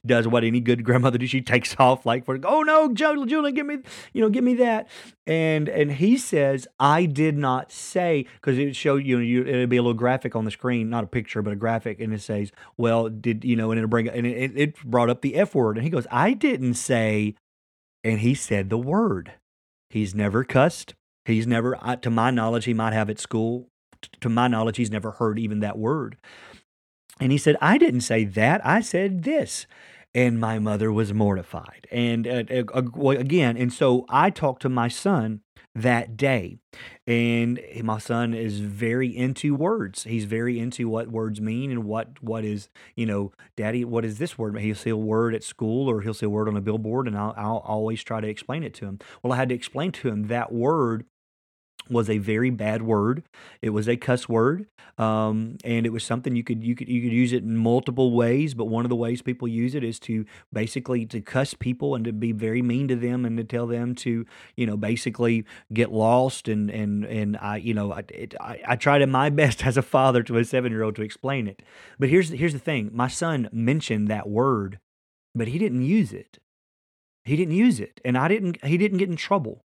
does 0.05 0.27
what 0.27 0.43
any 0.43 0.59
good 0.59 0.83
grandmother 0.83 1.17
does 1.17 1.31
she 1.31 1.41
takes 1.41 1.75
off 1.79 2.05
like 2.05 2.25
for 2.25 2.37
oh 2.43 2.61
no 2.61 2.93
julian 2.93 3.55
give 3.55 3.65
me 3.65 3.77
you 4.13 4.21
know 4.21 4.29
give 4.29 4.43
me 4.43 4.53
that. 4.55 4.87
And 5.25 5.67
and 5.67 5.93
he 5.93 6.17
says 6.17 6.67
i 6.79 7.05
did 7.05 7.37
not 7.37 7.71
say 7.71 8.27
because 8.35 8.59
it 8.59 8.75
showed 8.75 9.03
you 9.03 9.17
know 9.17 9.23
you, 9.23 9.45
it'll 9.45 9.67
be 9.67 9.77
a 9.77 9.81
little 9.81 9.95
graphic 9.95 10.35
on 10.35 10.45
the 10.45 10.51
screen 10.51 10.91
not 10.91 11.03
a 11.03 11.07
picture 11.07 11.41
but 11.41 11.53
a 11.53 11.55
graphic 11.55 11.99
and 11.99 12.13
it 12.13 12.21
says 12.21 12.51
well 12.77 13.09
did 13.09 13.43
you 13.43 13.55
know 13.55 13.71
and 13.71 13.79
it'll 13.79 13.89
bring 13.89 14.07
and 14.07 14.27
it, 14.27 14.51
it 14.55 14.83
brought 14.83 15.09
up 15.09 15.21
the 15.21 15.35
f 15.35 15.55
word. 15.55 15.77
And 15.77 15.83
he 15.83 15.89
goes 15.89 16.05
i 16.11 16.33
didn't 16.33 16.75
say 16.75 17.35
and 18.03 18.19
he 18.19 18.35
said 18.35 18.69
the 18.69 18.77
word. 18.77 19.33
He's 19.89 20.13
never 20.13 20.43
cussed 20.43 20.93
He's 21.25 21.47
never, 21.47 21.77
to 22.01 22.09
my 22.09 22.31
knowledge, 22.31 22.65
he 22.65 22.73
might 22.73 22.93
have 22.93 23.09
at 23.09 23.19
school. 23.19 23.67
To 24.21 24.29
my 24.29 24.47
knowledge, 24.47 24.77
he's 24.77 24.91
never 24.91 25.11
heard 25.11 25.39
even 25.39 25.59
that 25.61 25.77
word. 25.77 26.17
And 27.19 27.31
he 27.31 27.37
said, 27.37 27.57
I 27.61 27.77
didn't 27.77 28.01
say 28.01 28.25
that. 28.25 28.65
I 28.65 28.81
said 28.81 29.23
this. 29.23 29.65
And 30.13 30.39
my 30.39 30.59
mother 30.59 30.91
was 30.91 31.13
mortified. 31.13 31.87
And 31.91 32.27
uh, 32.27 32.43
uh, 32.73 33.09
again, 33.09 33.57
and 33.57 33.73
so 33.73 34.05
I 34.07 34.29
talked 34.29 34.61
to 34.61 34.69
my 34.69 34.87
son 34.87 35.41
that 35.75 36.15
day. 36.15 36.57
And 37.05 37.59
my 37.83 37.97
son 37.97 38.33
is 38.33 38.61
very 38.61 39.15
into 39.15 39.53
words. 39.55 40.03
He's 40.05 40.23
very 40.23 40.57
into 40.57 40.87
what 40.87 41.09
words 41.09 41.41
mean 41.41 41.69
and 41.69 41.83
what 41.83 42.23
what 42.23 42.45
is, 42.45 42.69
you 42.95 43.05
know, 43.05 43.33
daddy, 43.57 43.83
what 43.83 44.05
is 44.05 44.17
this 44.17 44.37
word? 44.37 44.57
He'll 44.57 44.75
see 44.75 44.89
a 44.89 44.97
word 44.97 45.35
at 45.35 45.43
school 45.43 45.89
or 45.89 46.01
he'll 46.01 46.13
see 46.13 46.25
a 46.25 46.29
word 46.29 46.47
on 46.47 46.55
a 46.55 46.61
billboard 46.61 47.07
and 47.07 47.17
I'll, 47.17 47.33
I'll 47.35 47.63
always 47.65 48.01
try 48.03 48.21
to 48.21 48.27
explain 48.27 48.63
it 48.63 48.73
to 48.75 48.85
him. 48.85 48.99
Well, 49.21 49.33
I 49.33 49.35
had 49.35 49.49
to 49.49 49.55
explain 49.55 49.91
to 49.93 50.07
him 50.07 50.27
that 50.27 50.53
word 50.53 51.05
was 51.89 52.09
a 52.09 52.17
very 52.17 52.49
bad 52.49 52.81
word. 52.81 53.23
It 53.61 53.69
was 53.69 53.87
a 53.87 53.97
cuss 53.97 54.27
word, 54.27 54.65
um, 54.97 55.57
and 55.63 55.85
it 55.85 55.91
was 55.91 56.03
something 56.03 56.35
you 56.35 56.43
could 56.43 56.63
you 56.63 56.75
could 56.75 56.89
you 56.89 57.01
could 57.01 57.11
use 57.11 57.33
it 57.33 57.43
in 57.43 57.57
multiple 57.57 58.11
ways. 58.13 58.53
But 58.53 58.65
one 58.65 58.85
of 58.85 58.89
the 58.89 58.95
ways 58.95 59.21
people 59.21 59.47
use 59.47 59.75
it 59.75 59.83
is 59.83 59.99
to 60.01 60.25
basically 60.51 61.05
to 61.07 61.21
cuss 61.21 61.53
people 61.53 61.95
and 61.95 62.03
to 62.05 62.13
be 62.13 62.31
very 62.31 62.61
mean 62.61 62.87
to 62.87 62.95
them 62.95 63.25
and 63.25 63.37
to 63.37 63.43
tell 63.43 63.67
them 63.67 63.95
to 63.95 64.25
you 64.55 64.65
know 64.65 64.77
basically 64.77 65.45
get 65.73 65.91
lost 65.91 66.47
and 66.47 66.69
and 66.69 67.05
and 67.05 67.37
I 67.37 67.57
you 67.57 67.73
know 67.73 67.93
I 67.93 68.03
it, 68.09 68.35
I, 68.39 68.61
I 68.67 68.75
tried 68.75 69.07
my 69.09 69.29
best 69.35 69.65
as 69.65 69.77
a 69.77 69.81
father 69.81 70.23
to 70.23 70.37
a 70.37 70.45
seven 70.45 70.71
year 70.71 70.83
old 70.83 70.95
to 70.95 71.03
explain 71.03 71.47
it. 71.47 71.61
But 71.99 72.09
here's 72.09 72.29
here's 72.29 72.53
the 72.53 72.59
thing: 72.59 72.89
my 72.93 73.07
son 73.07 73.49
mentioned 73.51 74.07
that 74.07 74.27
word, 74.27 74.79
but 75.33 75.47
he 75.49 75.59
didn't 75.59 75.83
use 75.83 76.13
it. 76.13 76.39
He 77.23 77.35
didn't 77.35 77.55
use 77.55 77.79
it, 77.79 77.99
and 78.05 78.17
I 78.17 78.27
didn't. 78.27 78.63
He 78.63 78.77
didn't 78.77 78.99
get 78.99 79.09
in 79.09 79.15
trouble. 79.15 79.65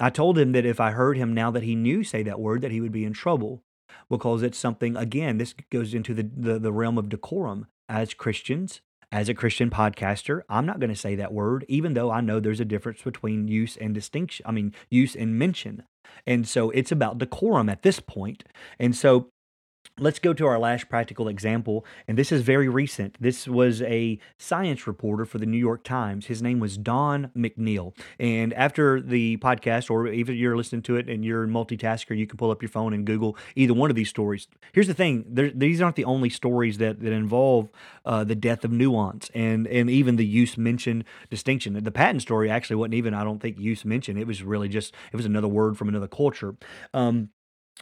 I 0.00 0.10
told 0.10 0.38
him 0.38 0.52
that 0.52 0.66
if 0.66 0.80
I 0.80 0.90
heard 0.92 1.16
him 1.16 1.32
now 1.34 1.50
that 1.50 1.62
he 1.62 1.74
knew 1.74 2.04
say 2.04 2.22
that 2.24 2.40
word, 2.40 2.62
that 2.62 2.70
he 2.72 2.80
would 2.80 2.92
be 2.92 3.04
in 3.04 3.12
trouble. 3.12 3.62
because 4.10 4.42
it's 4.42 4.58
something 4.58 4.96
again 4.96 5.38
this 5.38 5.54
goes 5.70 5.94
into 5.94 6.14
the, 6.14 6.28
the, 6.36 6.58
the 6.58 6.72
realm 6.72 6.98
of 6.98 7.08
decorum 7.08 7.66
as 7.88 8.14
christians 8.14 8.80
as 9.12 9.28
a 9.28 9.34
christian 9.34 9.70
podcaster 9.70 10.42
i'm 10.48 10.66
not 10.66 10.80
going 10.80 10.90
to 10.90 10.96
say 10.96 11.14
that 11.14 11.32
word 11.32 11.64
even 11.68 11.94
though 11.94 12.10
i 12.10 12.20
know 12.20 12.40
there's 12.40 12.60
a 12.60 12.64
difference 12.64 13.02
between 13.02 13.48
use 13.48 13.76
and 13.76 13.94
distinction 13.94 14.44
i 14.48 14.52
mean 14.52 14.74
use 14.90 15.14
and 15.14 15.38
mention 15.38 15.82
and 16.26 16.46
so 16.48 16.70
it's 16.70 16.92
about 16.92 17.18
decorum 17.18 17.68
at 17.68 17.82
this 17.82 18.00
point 18.00 18.44
and 18.78 18.96
so 18.96 19.30
Let's 19.98 20.18
go 20.18 20.34
to 20.34 20.44
our 20.44 20.58
last 20.58 20.90
practical 20.90 21.26
example, 21.26 21.82
and 22.06 22.18
this 22.18 22.30
is 22.30 22.42
very 22.42 22.68
recent. 22.68 23.16
This 23.18 23.48
was 23.48 23.80
a 23.80 24.18
science 24.36 24.86
reporter 24.86 25.24
for 25.24 25.38
the 25.38 25.46
New 25.46 25.56
York 25.56 25.84
Times. 25.84 26.26
His 26.26 26.42
name 26.42 26.60
was 26.60 26.76
Don 26.76 27.30
McNeil. 27.34 27.94
And 28.20 28.52
after 28.52 29.00
the 29.00 29.38
podcast, 29.38 29.88
or 29.88 30.06
even 30.08 30.36
you're 30.36 30.54
listening 30.54 30.82
to 30.82 30.96
it 30.96 31.08
and 31.08 31.24
you're 31.24 31.44
a 31.44 31.48
multitasker, 31.48 32.14
you 32.14 32.26
can 32.26 32.36
pull 32.36 32.50
up 32.50 32.60
your 32.60 32.68
phone 32.68 32.92
and 32.92 33.06
Google 33.06 33.38
either 33.54 33.72
one 33.72 33.88
of 33.88 33.96
these 33.96 34.10
stories. 34.10 34.48
Here's 34.72 34.86
the 34.86 34.92
thing: 34.92 35.24
these 35.30 35.80
aren't 35.80 35.96
the 35.96 36.04
only 36.04 36.28
stories 36.28 36.76
that 36.76 37.00
that 37.00 37.12
involve 37.14 37.70
uh, 38.04 38.22
the 38.22 38.34
death 38.34 38.66
of 38.66 38.72
nuance 38.72 39.30
and 39.34 39.66
and 39.66 39.88
even 39.88 40.16
the 40.16 40.26
use 40.26 40.58
mentioned 40.58 41.04
distinction. 41.30 41.72
The 41.72 41.90
Patton 41.90 42.20
story 42.20 42.50
actually 42.50 42.76
wasn't 42.76 42.96
even, 42.96 43.14
I 43.14 43.24
don't 43.24 43.40
think, 43.40 43.58
use 43.58 43.82
mentioned. 43.86 44.18
It 44.18 44.26
was 44.26 44.42
really 44.42 44.68
just 44.68 44.92
it 45.10 45.16
was 45.16 45.24
another 45.24 45.48
word 45.48 45.78
from 45.78 45.88
another 45.88 46.06
culture. 46.06 46.54
Um, 46.92 47.30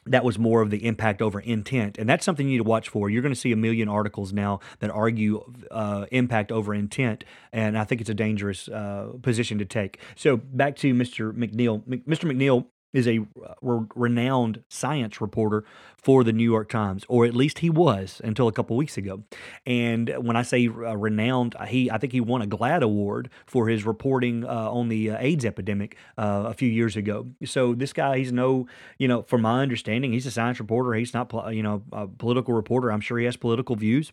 that 0.06 0.24
was 0.24 0.38
more 0.38 0.60
of 0.60 0.70
the 0.70 0.84
impact 0.86 1.22
over 1.22 1.40
intent. 1.40 1.98
And 1.98 2.08
that's 2.08 2.24
something 2.24 2.46
you 2.46 2.52
need 2.52 2.64
to 2.64 2.68
watch 2.68 2.88
for. 2.88 3.08
You're 3.08 3.22
going 3.22 3.34
to 3.34 3.40
see 3.40 3.52
a 3.52 3.56
million 3.56 3.88
articles 3.88 4.32
now 4.32 4.60
that 4.80 4.90
argue 4.90 5.42
uh, 5.70 6.06
impact 6.12 6.52
over 6.52 6.74
intent. 6.74 7.24
And 7.52 7.78
I 7.78 7.84
think 7.84 8.00
it's 8.00 8.10
a 8.10 8.14
dangerous 8.14 8.68
uh, 8.68 9.12
position 9.22 9.58
to 9.58 9.64
take. 9.64 9.98
So 10.14 10.36
back 10.36 10.76
to 10.76 10.92
Mr. 10.92 11.32
McNeil. 11.32 11.82
Mr. 11.84 12.30
McNeil 12.30 12.66
is 12.94 13.06
a 13.06 13.18
re- 13.60 13.86
renowned 13.94 14.62
science 14.70 15.20
reporter 15.20 15.64
for 15.98 16.24
the 16.24 16.32
New 16.32 16.44
York 16.44 16.70
Times, 16.70 17.04
or 17.08 17.26
at 17.26 17.34
least 17.34 17.58
he 17.58 17.68
was 17.68 18.20
until 18.24 18.48
a 18.48 18.52
couple 18.52 18.76
weeks 18.76 18.96
ago. 18.96 19.24
And 19.66 20.14
when 20.18 20.36
I 20.36 20.42
say 20.42 20.66
uh, 20.68 20.96
renowned, 20.96 21.54
he 21.68 21.90
I 21.90 21.98
think 21.98 22.12
he 22.12 22.20
won 22.20 22.40
a 22.40 22.46
GLAAD 22.46 22.82
award 22.82 23.30
for 23.46 23.68
his 23.68 23.84
reporting 23.84 24.44
uh, 24.44 24.70
on 24.70 24.88
the 24.88 25.10
uh, 25.10 25.16
AIDS 25.18 25.44
epidemic 25.44 25.96
uh, 26.16 26.44
a 26.46 26.54
few 26.54 26.70
years 26.70 26.96
ago. 26.96 27.26
So 27.44 27.74
this 27.74 27.92
guy, 27.92 28.18
he's 28.18 28.32
no, 28.32 28.66
you 28.98 29.08
know, 29.08 29.22
from 29.22 29.42
my 29.42 29.60
understanding, 29.60 30.12
he's 30.12 30.26
a 30.26 30.30
science 30.30 30.60
reporter. 30.60 30.94
He's 30.94 31.12
not, 31.12 31.32
you 31.52 31.62
know, 31.62 31.82
a 31.92 32.06
political 32.06 32.54
reporter. 32.54 32.92
I'm 32.92 33.00
sure 33.00 33.18
he 33.18 33.24
has 33.24 33.36
political 33.36 33.76
views 33.76 34.12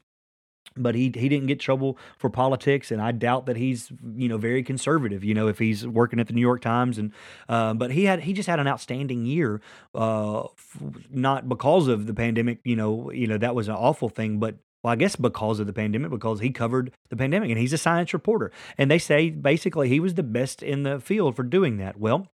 but 0.78 0.96
he 0.96 1.12
he 1.16 1.28
didn't 1.30 1.48
get 1.48 1.60
trouble 1.60 1.98
for 2.18 2.30
politics, 2.30 2.92
and 2.92 3.02
I 3.02 3.12
doubt 3.12 3.46
that 3.48 3.58
he's 3.58 3.92
you 4.16 4.30
know 4.30 4.38
very 4.38 4.64
conservative. 4.64 5.24
You 5.24 5.34
know, 5.34 5.48
if 5.48 5.60
he's 5.60 5.86
working 5.86 6.20
at 6.20 6.28
the 6.28 6.34
New 6.34 6.42
York 6.42 6.62
Times, 6.62 6.98
and 6.98 7.12
uh, 7.50 7.74
but 7.74 7.92
he 7.92 8.06
had 8.06 8.22
he 8.22 8.34
just 8.34 8.48
had 8.48 8.60
an 8.60 8.68
outstanding 8.68 9.26
year, 9.26 9.62
uh, 9.94 10.42
f- 10.44 10.82
not 11.10 11.50
because 11.50 11.88
of 11.88 12.08
the 12.08 12.14
pandemic. 12.14 12.60
You 12.64 12.76
know, 12.76 13.12
you 13.12 13.28
know 13.28 13.38
that 13.38 13.56
was 13.56 13.68
an 13.68 13.76
awful 13.76 14.10
thing, 14.10 14.40
but 14.40 14.56
well, 14.84 14.94
I 14.94 14.96
guess 14.96 15.16
because 15.16 15.60
of 15.60 15.68
the 15.68 15.74
pandemic, 15.74 16.10
because 16.10 16.40
he 16.40 16.52
covered 16.52 16.92
the 17.10 17.18
pandemic, 17.18 17.50
and 17.50 17.60
he's 17.60 17.74
a 17.74 17.78
science 17.78 18.14
reporter, 18.14 18.52
and 18.78 18.90
they 18.90 19.00
say 19.00 19.30
basically 19.30 19.90
he 19.90 20.00
was 20.00 20.14
the 20.14 20.24
best 20.24 20.64
in 20.64 20.84
the 20.84 21.00
field 21.00 21.36
for 21.36 21.44
doing 21.44 21.78
that. 21.78 22.00
Well, 22.00 22.28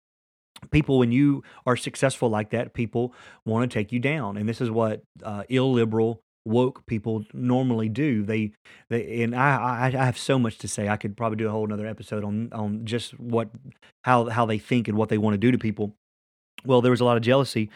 people 0.70 0.98
when 0.98 1.12
you 1.12 1.42
are 1.66 1.76
successful 1.76 2.28
like 2.28 2.50
that 2.50 2.74
people 2.74 3.12
want 3.44 3.70
to 3.70 3.74
take 3.78 3.92
you 3.92 3.98
down 3.98 4.38
and 4.38 4.48
this 4.48 4.60
is 4.60 4.70
what 4.70 5.02
uh, 5.22 5.42
illiberal 5.50 6.22
woke 6.46 6.86
people 6.86 7.24
normally 7.32 7.88
do. 7.88 8.22
They, 8.22 8.52
they 8.88 9.22
and 9.22 9.34
I, 9.34 9.56
I, 9.56 9.86
I 9.86 10.04
have 10.04 10.18
so 10.18 10.38
much 10.38 10.58
to 10.58 10.68
say. 10.68 10.88
I 10.88 10.96
could 10.96 11.16
probably 11.16 11.36
do 11.36 11.48
a 11.48 11.50
whole 11.50 11.64
another 11.64 11.86
episode 11.86 12.24
on 12.24 12.50
on 12.52 12.86
just 12.86 13.18
what 13.18 13.50
how 14.04 14.28
how 14.28 14.46
they 14.46 14.58
think 14.58 14.88
and 14.88 14.96
what 14.96 15.08
they 15.08 15.18
want 15.18 15.34
to 15.34 15.38
do 15.38 15.50
to 15.50 15.58
people. 15.58 15.94
Well, 16.64 16.80
there 16.80 16.90
was 16.90 17.00
a 17.00 17.04
lot 17.04 17.16
of 17.16 17.22
jealousy 17.22 17.70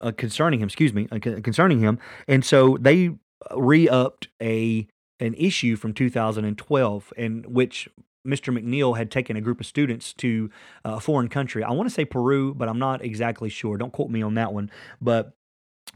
uh, 0.00 0.12
concerning 0.16 0.60
him. 0.60 0.66
Excuse 0.66 0.92
me, 0.92 1.08
uh, 1.10 1.18
concerning 1.18 1.80
him, 1.80 1.98
and 2.28 2.44
so 2.44 2.76
they 2.80 3.10
re-upped 3.56 4.28
a 4.40 4.86
an 5.20 5.34
issue 5.34 5.76
from 5.76 5.94
2012 5.94 7.12
in 7.16 7.44
which 7.44 7.88
Mr. 8.26 8.56
McNeil 8.56 8.96
had 8.96 9.10
taken 9.10 9.36
a 9.36 9.40
group 9.40 9.60
of 9.60 9.66
students 9.66 10.12
to 10.14 10.50
a 10.84 11.00
foreign 11.00 11.28
country. 11.28 11.62
I 11.62 11.70
want 11.72 11.88
to 11.88 11.94
say 11.94 12.04
Peru, 12.04 12.54
but 12.54 12.68
I'm 12.68 12.78
not 12.78 13.04
exactly 13.04 13.48
sure. 13.48 13.76
Don't 13.76 13.92
quote 13.92 14.10
me 14.10 14.22
on 14.22 14.34
that 14.34 14.52
one. 14.52 14.70
But 15.00 15.32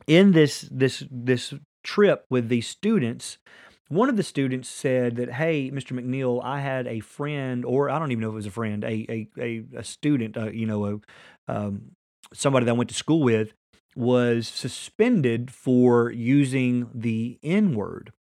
in 0.07 0.33
this 0.33 0.69
this 0.71 1.05
this 1.11 1.55
trip 1.87 2.27
with 2.29 2.49
these 2.49 2.67
students, 2.67 3.39
one 3.89 4.09
of 4.09 4.17
the 4.17 4.23
students 4.23 4.69
said 4.69 5.17
that, 5.17 5.33
"Hey, 5.33 5.71
Mr. 5.71 5.93
McNeil, 5.99 6.45
I 6.45 6.61
had 6.61 6.87
a 6.87 7.01
friend, 7.01 7.65
or 7.65 7.89
I 7.89 7.99
don't 7.99 8.11
even 8.11 8.23
know 8.23 8.31
if 8.31 8.33
it 8.33 8.43
was 8.43 8.47
a 8.47 8.51
friend, 8.51 8.85
a 8.85 9.07
a 9.09 9.29
a, 9.39 9.65
a 9.77 9.85
student, 9.85 10.37
uh, 10.37 10.51
you 10.51 10.67
know, 10.67 10.87
a, 10.87 11.01
um, 11.53 11.93
somebody 12.35 12.67
that 12.67 12.73
I 12.73 12.75
went 12.75 12.91
to 12.91 12.97
school 12.97 13.23
with, 13.23 13.55
was 13.95 14.49
suspended 14.49 15.53
for 15.53 16.11
using 16.11 16.91
the 16.93 17.39
N 17.43 17.75
word." 17.75 18.13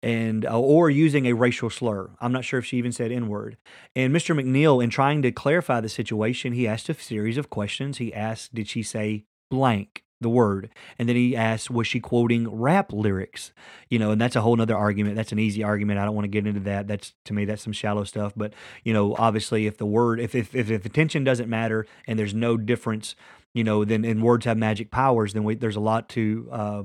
and 0.00 0.46
uh, 0.46 0.56
or 0.56 0.88
using 0.88 1.26
a 1.26 1.32
racial 1.32 1.68
slur. 1.68 2.10
I'm 2.20 2.30
not 2.30 2.44
sure 2.44 2.60
if 2.60 2.64
she 2.64 2.76
even 2.76 2.92
said 2.92 3.10
N 3.10 3.26
word. 3.26 3.56
And 3.96 4.14
Mr. 4.14 4.32
McNeil, 4.32 4.82
in 4.82 4.90
trying 4.90 5.22
to 5.22 5.32
clarify 5.32 5.80
the 5.80 5.88
situation, 5.88 6.52
he 6.52 6.68
asked 6.68 6.88
a 6.88 6.94
series 6.94 7.36
of 7.36 7.50
questions. 7.50 7.98
He 7.98 8.14
asked, 8.14 8.54
"Did 8.54 8.68
she 8.68 8.84
say 8.84 9.24
blank?" 9.50 10.04
The 10.20 10.28
word. 10.28 10.70
And 10.98 11.08
then 11.08 11.16
he 11.16 11.36
asked, 11.36 11.70
was 11.70 11.86
she 11.86 12.00
quoting 12.00 12.48
rap 12.48 12.92
lyrics? 12.92 13.52
You 13.88 13.98
know, 13.98 14.10
and 14.10 14.20
that's 14.20 14.36
a 14.36 14.40
whole 14.40 14.56
nother 14.56 14.76
argument. 14.76 15.16
That's 15.16 15.32
an 15.32 15.38
easy 15.38 15.62
argument. 15.62 15.98
I 15.98 16.04
don't 16.04 16.14
want 16.14 16.24
to 16.24 16.28
get 16.28 16.46
into 16.46 16.60
that. 16.60 16.88
That's 16.88 17.14
to 17.26 17.32
me, 17.32 17.44
that's 17.44 17.62
some 17.62 17.72
shallow 17.72 18.04
stuff. 18.04 18.32
But, 18.36 18.54
you 18.84 18.92
know, 18.92 19.14
obviously 19.16 19.66
if 19.66 19.78
the 19.78 19.86
word, 19.86 20.20
if, 20.20 20.34
if, 20.34 20.54
if, 20.54 20.84
attention 20.84 21.24
doesn't 21.24 21.48
matter 21.48 21.86
and 22.06 22.18
there's 22.18 22.34
no 22.34 22.56
difference, 22.56 23.14
you 23.54 23.64
know, 23.64 23.84
then 23.84 24.04
and 24.04 24.22
words 24.22 24.44
have 24.44 24.58
magic 24.58 24.90
powers, 24.90 25.32
then 25.32 25.44
we, 25.44 25.54
there's 25.54 25.76
a 25.76 25.80
lot 25.80 26.08
to, 26.10 26.48
uh, 26.50 26.82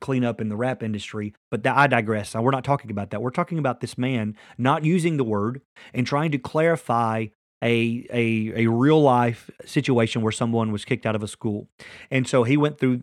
clean 0.00 0.24
up 0.24 0.40
in 0.40 0.48
the 0.48 0.56
rap 0.56 0.82
industry. 0.82 1.34
But 1.50 1.64
that, 1.64 1.76
I 1.76 1.86
digress. 1.86 2.34
We're 2.34 2.50
not 2.50 2.64
talking 2.64 2.90
about 2.90 3.10
that. 3.10 3.20
We're 3.20 3.30
talking 3.30 3.58
about 3.58 3.80
this 3.80 3.98
man 3.98 4.36
not 4.56 4.84
using 4.84 5.18
the 5.18 5.24
word 5.24 5.60
and 5.92 6.06
trying 6.06 6.30
to 6.32 6.38
clarify 6.38 7.26
a, 7.62 8.06
a, 8.12 8.64
a 8.64 8.70
real 8.70 9.00
life 9.00 9.50
situation 9.64 10.20
where 10.22 10.32
someone 10.32 10.72
was 10.72 10.84
kicked 10.84 11.06
out 11.06 11.14
of 11.14 11.22
a 11.22 11.28
school. 11.28 11.68
And 12.10 12.26
so 12.26 12.42
he 12.42 12.56
went 12.56 12.78
through 12.78 13.02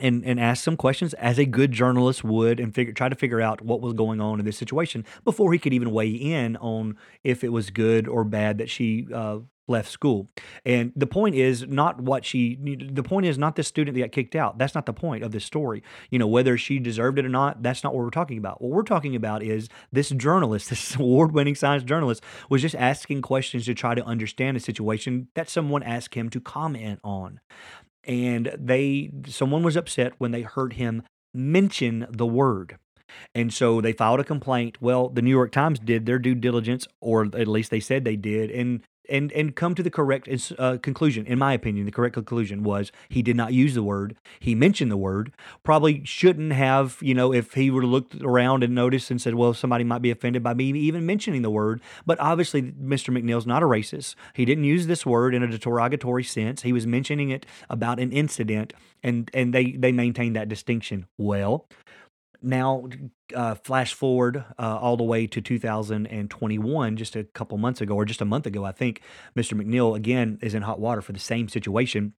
and, 0.00 0.24
and 0.24 0.38
asked 0.38 0.62
some 0.62 0.76
questions 0.76 1.14
as 1.14 1.38
a 1.38 1.44
good 1.44 1.72
journalist 1.72 2.22
would 2.22 2.60
and 2.60 2.74
figure, 2.74 2.92
try 2.92 3.08
to 3.08 3.16
figure 3.16 3.40
out 3.40 3.62
what 3.62 3.80
was 3.80 3.94
going 3.94 4.20
on 4.20 4.38
in 4.38 4.46
this 4.46 4.56
situation 4.56 5.04
before 5.24 5.52
he 5.52 5.58
could 5.58 5.72
even 5.72 5.90
weigh 5.90 6.10
in 6.10 6.56
on 6.58 6.96
if 7.24 7.42
it 7.42 7.48
was 7.48 7.70
good 7.70 8.06
or 8.06 8.24
bad 8.24 8.58
that 8.58 8.70
she 8.70 9.08
uh, 9.12 9.38
left 9.68 9.90
school. 9.90 10.28
And 10.64 10.92
the 10.96 11.06
point 11.06 11.34
is 11.34 11.66
not 11.66 12.00
what 12.00 12.24
she, 12.24 12.56
the 12.90 13.02
point 13.02 13.26
is 13.26 13.38
not 13.38 13.56
the 13.56 13.62
student 13.62 13.94
that 13.94 14.00
got 14.00 14.12
kicked 14.12 14.34
out. 14.34 14.58
That's 14.58 14.74
not 14.74 14.86
the 14.86 14.92
point 14.92 15.22
of 15.22 15.32
this 15.32 15.44
story. 15.44 15.82
You 16.10 16.18
know, 16.18 16.26
whether 16.26 16.56
she 16.56 16.78
deserved 16.78 17.18
it 17.18 17.24
or 17.24 17.30
not, 17.30 17.62
that's 17.62 17.84
not 17.84 17.94
what 17.94 18.04
we're 18.04 18.10
talking 18.10 18.38
about. 18.38 18.60
What 18.60 18.70
we're 18.70 18.82
talking 18.82 19.14
about 19.14 19.42
is 19.42 19.68
this 19.92 20.08
journalist, 20.10 20.70
this 20.70 20.96
award 20.96 21.32
winning 21.32 21.54
science 21.54 21.84
journalist, 21.84 22.22
was 22.48 22.62
just 22.62 22.74
asking 22.74 23.22
questions 23.22 23.66
to 23.66 23.74
try 23.74 23.94
to 23.94 24.04
understand 24.04 24.56
a 24.56 24.60
situation 24.60 25.28
that 25.34 25.48
someone 25.48 25.82
asked 25.82 26.14
him 26.14 26.30
to 26.30 26.40
comment 26.40 27.00
on. 27.04 27.40
And 28.04 28.50
they, 28.58 29.10
someone 29.26 29.62
was 29.62 29.76
upset 29.76 30.14
when 30.18 30.30
they 30.30 30.42
heard 30.42 30.74
him 30.74 31.02
mention 31.34 32.06
the 32.10 32.26
word. 32.26 32.78
And 33.34 33.52
so 33.52 33.80
they 33.80 33.92
filed 33.92 34.20
a 34.20 34.24
complaint. 34.24 34.78
Well, 34.80 35.08
the 35.08 35.22
New 35.22 35.30
York 35.30 35.52
Times 35.52 35.78
did 35.78 36.06
their 36.06 36.18
due 36.18 36.34
diligence, 36.34 36.86
or 37.00 37.24
at 37.24 37.48
least 37.48 37.70
they 37.70 37.80
said 37.80 38.04
they 38.04 38.16
did, 38.16 38.50
and 38.50 38.82
and 39.08 39.32
and 39.32 39.54
come 39.54 39.74
to 39.74 39.82
the 39.82 39.90
correct 39.90 40.28
uh, 40.58 40.78
conclusion. 40.82 41.26
In 41.26 41.38
my 41.38 41.52
opinion, 41.52 41.86
the 41.86 41.92
correct 41.92 42.14
conclusion 42.14 42.62
was 42.62 42.92
he 43.08 43.22
did 43.22 43.36
not 43.36 43.52
use 43.52 43.74
the 43.74 43.82
word. 43.82 44.16
He 44.40 44.54
mentioned 44.54 44.90
the 44.90 44.96
word. 44.96 45.32
Probably 45.62 46.04
shouldn't 46.04 46.52
have. 46.52 46.98
You 47.00 47.14
know, 47.14 47.32
if 47.32 47.54
he 47.54 47.70
would 47.70 47.82
have 47.82 47.90
looked 47.90 48.16
around 48.22 48.62
and 48.64 48.74
noticed 48.74 49.10
and 49.10 49.20
said, 49.20 49.34
"Well, 49.34 49.54
somebody 49.54 49.84
might 49.84 50.02
be 50.02 50.10
offended 50.10 50.42
by 50.42 50.54
me 50.54 50.70
even 50.78 51.06
mentioning 51.06 51.42
the 51.42 51.50
word." 51.50 51.80
But 52.06 52.20
obviously, 52.20 52.62
Mr. 52.62 53.16
McNeil's 53.16 53.46
not 53.46 53.62
a 53.62 53.66
racist. 53.66 54.14
He 54.34 54.44
didn't 54.44 54.64
use 54.64 54.86
this 54.86 55.04
word 55.04 55.34
in 55.34 55.42
a 55.42 55.58
derogatory 55.58 56.24
sense. 56.24 56.62
He 56.62 56.72
was 56.72 56.86
mentioning 56.86 57.30
it 57.30 57.46
about 57.68 57.98
an 57.98 58.12
incident, 58.12 58.72
and 59.02 59.30
and 59.34 59.52
they 59.52 59.72
they 59.72 59.92
maintained 59.92 60.36
that 60.36 60.48
distinction. 60.48 61.06
Well, 61.16 61.66
now 62.42 62.88
uh, 63.34 63.54
flash 63.56 63.94
forward 63.94 64.44
uh, 64.58 64.78
all 64.80 64.96
the 64.96 65.04
way 65.04 65.26
to 65.26 65.40
2021 65.40 66.96
just 66.96 67.16
a 67.16 67.24
couple 67.24 67.58
months 67.58 67.80
ago 67.80 67.94
or 67.94 68.04
just 68.04 68.20
a 68.20 68.24
month 68.24 68.46
ago 68.46 68.64
i 68.64 68.72
think 68.72 69.00
mr 69.36 69.60
mcneil 69.60 69.96
again 69.96 70.38
is 70.40 70.54
in 70.54 70.62
hot 70.62 70.80
water 70.80 71.02
for 71.02 71.12
the 71.12 71.18
same 71.18 71.48
situation 71.48 72.12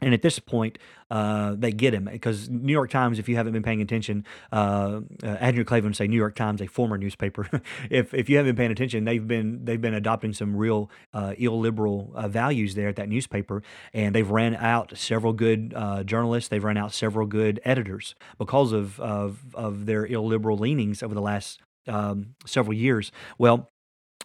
and 0.00 0.14
at 0.14 0.22
this 0.22 0.38
point, 0.38 0.78
uh, 1.10 1.54
they 1.58 1.72
get 1.72 1.92
him 1.92 2.08
because 2.12 2.48
New 2.48 2.72
York 2.72 2.90
Times. 2.90 3.18
If 3.18 3.28
you 3.28 3.36
haven't 3.36 3.52
been 3.52 3.62
paying 3.62 3.80
attention, 3.80 4.24
uh, 4.52 5.00
uh, 5.22 5.26
Andrew 5.26 5.64
Klavan 5.64 5.92
say 5.94 6.06
New 6.06 6.16
York 6.16 6.36
Times, 6.36 6.60
a 6.60 6.66
former 6.66 6.96
newspaper. 6.96 7.48
if 7.90 8.14
if 8.14 8.28
you 8.28 8.36
haven't 8.36 8.50
been 8.50 8.56
paying 8.56 8.70
attention, 8.70 9.04
they've 9.04 9.26
been 9.26 9.64
they've 9.64 9.80
been 9.80 9.94
adopting 9.94 10.32
some 10.32 10.54
real 10.54 10.90
uh, 11.12 11.34
illiberal 11.38 12.12
uh, 12.14 12.28
values 12.28 12.74
there 12.74 12.88
at 12.88 12.96
that 12.96 13.08
newspaper, 13.08 13.62
and 13.92 14.14
they've 14.14 14.30
ran 14.30 14.54
out 14.54 14.96
several 14.96 15.32
good 15.32 15.72
uh, 15.74 16.04
journalists. 16.04 16.48
They've 16.48 16.62
ran 16.62 16.76
out 16.76 16.92
several 16.92 17.26
good 17.26 17.60
editors 17.64 18.14
because 18.38 18.72
of 18.72 19.00
of, 19.00 19.54
of 19.54 19.86
their 19.86 20.06
illiberal 20.06 20.58
leanings 20.58 21.02
over 21.02 21.14
the 21.14 21.22
last 21.22 21.60
um, 21.88 22.34
several 22.46 22.74
years. 22.74 23.10
Well, 23.38 23.70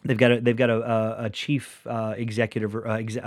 they've 0.03 0.17
got 0.17 0.31
a 0.31 0.41
they've 0.41 0.55
got 0.55 0.69
a, 0.69 0.81
a, 0.81 1.25
a 1.25 1.29
chief 1.29 1.85
uh, 1.87 2.13
executive 2.17 2.75
uh, 2.75 2.89
ex, 2.91 3.17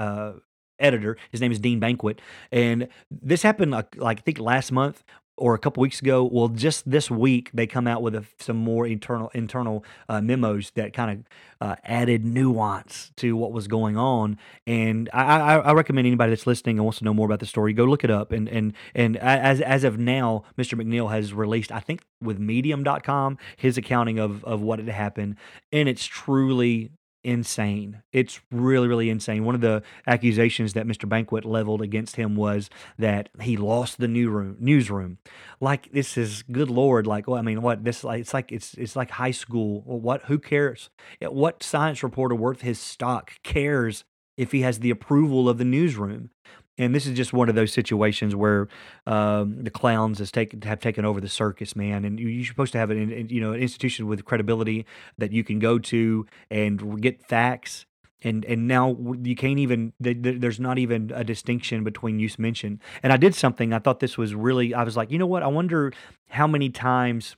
editor. 0.78 1.16
His 1.30 1.40
name 1.40 1.52
is 1.52 1.58
Dean 1.58 1.80
Baquet, 1.80 2.18
and 2.52 2.88
this 3.10 3.42
happened 3.42 3.72
like, 3.72 3.96
like 3.96 4.18
I 4.18 4.22
think 4.22 4.38
last 4.38 4.72
month 4.72 5.02
or 5.38 5.54
a 5.54 5.58
couple 5.58 5.80
weeks 5.80 6.00
ago. 6.00 6.24
Well, 6.24 6.48
just 6.48 6.90
this 6.90 7.10
week 7.10 7.50
they 7.52 7.66
come 7.66 7.86
out 7.86 8.02
with 8.02 8.14
a, 8.14 8.24
some 8.38 8.56
more 8.56 8.86
internal 8.86 9.30
internal 9.34 9.84
uh, 10.08 10.20
memos 10.20 10.70
that 10.74 10.92
kind 10.92 11.10
of 11.10 11.68
uh, 11.68 11.76
added 11.84 12.24
nuance 12.24 13.12
to 13.16 13.36
what 13.36 13.52
was 13.52 13.68
going 13.68 13.96
on. 13.96 14.38
And 14.66 15.10
I, 15.12 15.22
I, 15.22 15.56
I, 15.56 15.72
recommend 15.72 16.06
anybody 16.06 16.30
that's 16.30 16.46
listening 16.46 16.78
and 16.78 16.84
wants 16.84 16.98
to 16.98 17.04
know 17.04 17.14
more 17.14 17.26
about 17.26 17.40
the 17.40 17.46
story, 17.46 17.72
go 17.72 17.84
look 17.84 18.04
it 18.04 18.10
up. 18.10 18.32
And 18.32 18.48
and 18.48 18.72
and 18.94 19.16
as 19.18 19.60
as 19.60 19.84
of 19.84 19.98
now, 19.98 20.44
Mr. 20.58 20.80
McNeil 20.80 21.10
has 21.10 21.32
released, 21.32 21.72
I 21.72 21.80
think, 21.80 22.02
with 22.20 22.38
Medium.com, 22.38 23.38
his 23.56 23.76
accounting 23.76 24.18
of 24.18 24.44
of 24.44 24.62
what 24.62 24.78
had 24.78 24.88
happened, 24.88 25.36
and 25.72 25.88
it's 25.88 26.04
truly 26.04 26.90
insane. 27.26 28.02
It's 28.12 28.40
really, 28.52 28.86
really 28.86 29.10
insane. 29.10 29.44
One 29.44 29.56
of 29.56 29.60
the 29.60 29.82
accusations 30.06 30.74
that 30.74 30.86
Mr. 30.86 31.08
Baquet 31.08 31.44
leveled 31.44 31.82
against 31.82 32.16
him 32.16 32.36
was 32.36 32.70
that 32.98 33.28
he 33.40 33.56
lost 33.56 33.98
the 33.98 34.06
new 34.06 34.30
room, 34.30 34.56
newsroom. 34.60 35.18
Like 35.60 35.90
this 35.92 36.16
is 36.16 36.44
good 36.44 36.70
lord. 36.70 37.06
Like, 37.06 37.26
well, 37.26 37.38
I 37.38 37.42
mean, 37.42 37.62
what 37.62 37.84
this 37.84 38.04
like? 38.04 38.20
It's 38.20 38.32
like 38.32 38.52
it's 38.52 38.74
it's 38.74 38.94
like 38.94 39.10
high 39.10 39.32
school. 39.32 39.82
Well, 39.84 39.98
what? 39.98 40.22
Who 40.26 40.38
cares? 40.38 40.88
What 41.20 41.62
science 41.62 42.02
reporter 42.02 42.36
worth 42.36 42.60
his 42.60 42.78
stock 42.78 43.32
cares 43.42 44.04
if 44.36 44.52
he 44.52 44.60
has 44.60 44.78
the 44.78 44.90
approval 44.90 45.48
of 45.48 45.58
the 45.58 45.64
newsroom? 45.64 46.30
And 46.78 46.94
this 46.94 47.06
is 47.06 47.16
just 47.16 47.32
one 47.32 47.48
of 47.48 47.54
those 47.54 47.72
situations 47.72 48.34
where 48.34 48.68
um, 49.06 49.64
the 49.64 49.70
clowns 49.70 50.18
has 50.18 50.30
taken 50.30 50.62
have 50.62 50.80
taken 50.80 51.04
over 51.04 51.20
the 51.20 51.28
circus, 51.28 51.74
man. 51.74 52.04
And 52.04 52.20
you, 52.20 52.42
are 52.42 52.44
supposed 52.44 52.72
to 52.72 52.78
have 52.78 52.90
an 52.90 53.28
you 53.30 53.40
know 53.40 53.52
an 53.52 53.60
institution 53.60 54.06
with 54.06 54.24
credibility 54.24 54.84
that 55.18 55.32
you 55.32 55.42
can 55.42 55.58
go 55.58 55.78
to 55.78 56.26
and 56.50 57.00
get 57.00 57.22
facts. 57.22 57.86
And 58.22 58.44
and 58.44 58.66
now 58.66 58.96
you 59.22 59.36
can't 59.36 59.58
even. 59.58 59.92
There's 60.00 60.58
not 60.58 60.78
even 60.78 61.12
a 61.14 61.22
distinction 61.22 61.84
between 61.84 62.18
use 62.18 62.38
mention. 62.38 62.80
And 63.02 63.12
I 63.12 63.16
did 63.16 63.34
something. 63.34 63.72
I 63.72 63.78
thought 63.78 64.00
this 64.00 64.18
was 64.18 64.34
really. 64.34 64.74
I 64.74 64.84
was 64.84 64.96
like, 64.96 65.10
you 65.10 65.18
know 65.18 65.26
what? 65.26 65.42
I 65.42 65.48
wonder 65.48 65.92
how 66.28 66.46
many 66.46 66.70
times 66.70 67.36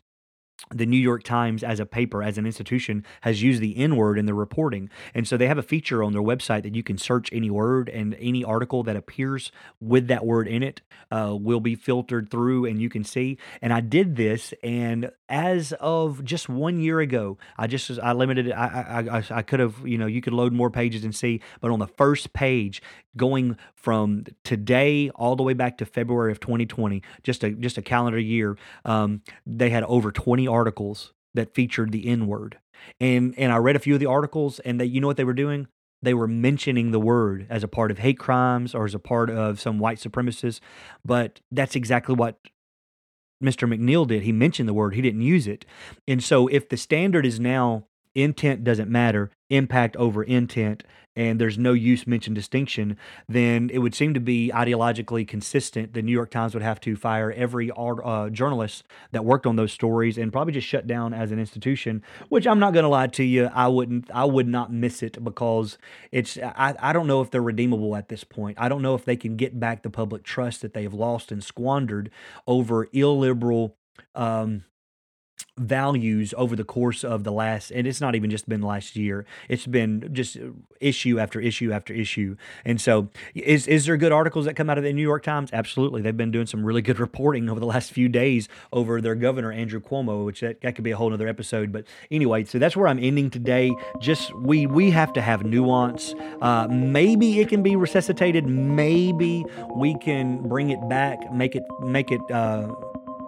the 0.71 0.87
New 0.87 0.99
York 0.99 1.23
Times 1.23 1.62
as 1.62 1.81
a 1.81 1.87
paper, 1.87 2.23
as 2.23 2.38
an 2.38 2.47
institution, 2.47 3.05
has 3.23 3.42
used 3.42 3.61
the 3.61 3.77
N 3.77 3.97
word 3.97 4.18
in 4.18 4.27
their 4.27 4.35
reporting. 4.35 4.90
And 5.14 5.27
so 5.27 5.37
they 5.37 5.47
have 5.47 5.59
a 5.59 5.62
feature 5.62 6.03
on 6.03 6.12
their 6.12 6.23
website 6.23 6.62
that 6.64 6.75
you 6.75 6.83
can 6.83 6.99
search 6.99 7.33
any 7.33 7.51
word 7.51 7.88
and 7.88 8.16
any 8.18 8.44
article 8.44 8.83
that 8.83 8.97
appears 8.97 9.51
with 9.81 10.09
that 10.09 10.27
word 10.27 10.49
in 10.49 10.62
it 10.62 10.83
uh, 11.11 11.37
will 11.38 11.61
be 11.61 11.75
filtered 11.75 12.31
through 12.31 12.66
and 12.66 12.81
you 12.81 12.88
can 12.88 13.05
see. 13.05 13.38
And 13.62 13.73
I 13.73 13.81
did 13.81 14.16
this, 14.16 14.53
and 14.62 15.11
as 15.29 15.73
of 15.75 16.25
just 16.25 16.49
one 16.49 16.81
year 16.81 17.01
ago, 17.01 17.38
I 17.57 17.67
just 17.67 17.91
I 18.01 18.12
limited 18.12 18.49
it. 18.49 18.53
I 18.53 19.05
I, 19.11 19.23
I, 19.31 19.43
could 19.43 19.61
have 19.61 19.87
you 19.87 19.99
know 19.99 20.07
you 20.07 20.21
could 20.21 20.33
load 20.33 20.53
more 20.53 20.71
pages 20.71 21.05
and 21.05 21.14
see, 21.14 21.41
but 21.61 21.71
on 21.71 21.79
the 21.79 21.87
first 21.87 22.33
page, 22.33 22.83
going 23.17 23.57
from 23.75 24.25
today 24.45 25.11
all 25.11 25.37
the 25.37 25.43
way 25.43 25.53
back 25.53 25.79
to 25.79 25.87
February 25.87 26.33
of 26.33 26.41
2020, 26.41 27.03
just 27.23 27.45
a 27.45 27.51
just 27.51 27.79
a 27.79 27.83
calendar 27.83 28.19
year, 28.19 28.57
um, 28.85 29.23
they 29.47 29.71
had 29.71 29.85
over 29.85 30.11
20 30.11 30.49
articles 30.49 31.12
that 31.35 31.55
featured 31.55 31.93
the 31.93 32.07
N 32.07 32.27
word. 32.27 32.59
And 33.01 33.35
and 33.37 33.53
I 33.53 33.57
read 33.57 33.77
a 33.77 33.81
few 33.81 33.95
of 33.95 34.01
the 34.01 34.07
articles, 34.07 34.61
and 34.61 34.81
they 34.81 34.87
you 34.87 35.01
know 35.01 35.07
what 35.07 35.17
they 35.17 35.25
were 35.25 35.35
doing? 35.35 35.69
They 36.01 36.14
were 36.14 36.29
mentioning 36.29 36.93
the 36.93 37.01
word 37.01 37.47
as 37.51 37.64
a 37.64 37.69
part 37.69 37.91
of 37.91 37.99
hate 37.99 38.19
crimes 38.19 38.75
or 38.75 38.85
as 38.85 38.95
a 38.95 39.01
part 39.01 39.31
of 39.31 39.61
some 39.61 39.79
white 39.81 39.99
supremacists. 39.99 40.61
But 41.05 41.41
that's 41.51 41.75
exactly 41.75 42.14
what 42.14 42.38
Mr. 43.42 43.72
McNeil 43.72 44.07
did. 44.07 44.22
He 44.22 44.33
mentioned 44.33 44.68
the 44.68 44.74
word, 44.74 44.94
he 44.94 45.03
didn't 45.03 45.22
use 45.22 45.46
it. 45.46 45.64
And 46.07 46.22
so 46.22 46.48
if 46.48 46.68
the 46.68 46.77
standard 46.77 47.24
is 47.24 47.38
now 47.38 47.87
intent 48.14 48.64
doesn't 48.64 48.90
matter, 48.90 49.31
impact 49.51 49.96
over 49.96 50.22
intent, 50.22 50.83
and 51.18 51.40
there's 51.40 51.59
no 51.59 51.72
use 51.72 52.07
mention 52.07 52.33
distinction, 52.33 52.96
then 53.28 53.70
it 53.72 53.81
would 53.81 53.92
seem 53.92 54.14
to 54.14 54.20
be 54.20 54.52
ideologically 54.54 55.26
consistent. 55.26 55.92
The 55.92 56.00
New 56.00 56.12
York 56.12 56.31
Times 56.31 56.54
would 56.54 56.62
have 56.62 56.81
to 56.83 56.94
fire 56.94 57.33
every 57.33 57.72
art, 57.72 57.98
uh, 58.04 58.31
journalist 58.31 58.85
that 59.11 59.24
worked 59.24 59.44
on 59.44 59.57
those 59.57 59.72
stories 59.72 60.16
and 60.16 60.33
probably 60.33 60.52
just 60.52 60.68
shut 60.68 60.87
down 60.87 61.12
as 61.12 61.33
an 61.33 61.40
institution. 61.40 62.04
Which 62.28 62.46
I'm 62.46 62.61
not 62.61 62.72
going 62.72 62.85
to 62.85 62.88
lie 62.88 63.09
to 63.09 63.24
you, 63.24 63.50
I 63.52 63.66
wouldn't, 63.66 64.09
I 64.14 64.26
would 64.26 64.46
not 64.46 64.72
miss 64.72 65.02
it 65.02 65.22
because 65.22 65.76
it's. 66.12 66.38
I, 66.38 66.76
I 66.78 66.92
don't 66.92 67.09
know 67.09 67.20
if 67.20 67.33
they're 67.33 67.42
redeemable 67.42 67.96
at 67.96 68.09
this 68.09 68.22
point. 68.22 68.57
I 68.61 68.68
don't 68.68 68.81
know 68.83 68.94
if 68.94 69.04
they 69.04 69.16
can 69.16 69.37
get 69.37 69.59
back 69.59 69.83
the 69.83 69.90
public 69.90 70.22
trust 70.22 70.62
that 70.62 70.72
they 70.72 70.85
have 70.85 70.94
lost 70.94 71.33
and 71.33 71.42
squandered 71.42 72.11
over 72.46 72.88
illiberal. 72.92 73.74
Um, 74.14 74.64
values 75.59 76.35
over 76.37 76.57
the 76.57 76.64
course 76.64 77.05
of 77.05 77.25
the 77.25 77.33
last 77.33 77.71
and 77.71 77.87
it's 77.87 78.01
not 78.01 78.14
even 78.14 78.31
just 78.31 78.49
been 78.49 78.62
last 78.62 78.97
year. 78.97 79.27
It's 79.49 79.66
been 79.66 80.09
just 80.12 80.37
issue 80.81 81.18
after 81.18 81.40
issue 81.40 81.73
after 81.73 81.92
issue. 81.92 82.37
And 82.64 82.81
so 82.81 83.09
is 83.35 83.66
is 83.66 83.87
there 83.87 83.97
good 83.97 84.12
articles 84.12 84.44
that 84.44 84.55
come 84.55 84.71
out 84.71 84.79
of 84.79 84.85
the 84.85 84.92
New 84.92 85.03
York 85.03 85.23
Times? 85.23 85.51
Absolutely. 85.53 86.03
They've 86.03 86.16
been 86.16 86.31
doing 86.31 86.47
some 86.47 86.64
really 86.64 86.83
good 86.83 86.99
reporting 87.09 87.49
over 87.49 87.61
the 87.61 87.66
last 87.66 87.92
few 87.92 88.09
days 88.09 88.49
over 88.73 89.01
their 89.01 89.14
governor 89.14 89.53
Andrew 89.53 89.81
Cuomo 89.81 90.25
which 90.25 90.40
that, 90.40 90.61
that 90.62 90.75
could 90.75 90.85
be 90.85 90.90
a 90.90 90.97
whole 90.97 91.12
other 91.12 91.29
episode. 91.29 91.73
But 91.73 91.85
anyway 92.11 92.44
so 92.44 92.59
that's 92.59 92.77
where 92.77 92.88
I'm 92.88 92.99
ending 92.99 93.31
today. 93.31 93.73
Just 94.01 94.35
we 94.37 94.66
we 94.66 94.90
have 94.90 95.12
to 95.14 95.21
have 95.21 95.44
nuance. 95.44 96.14
Uh, 96.40 96.68
maybe 96.68 97.40
it 97.40 97.49
can 97.49 97.62
be 97.62 97.77
resuscitated. 97.77 98.47
Maybe 98.47 99.44
we 99.75 99.97
can 99.99 100.49
bring 100.49 100.71
it 100.71 100.88
back 100.88 101.18
make 101.33 101.55
it 101.55 101.64
make 101.81 102.11
it 102.11 102.21
uh, 102.31 102.75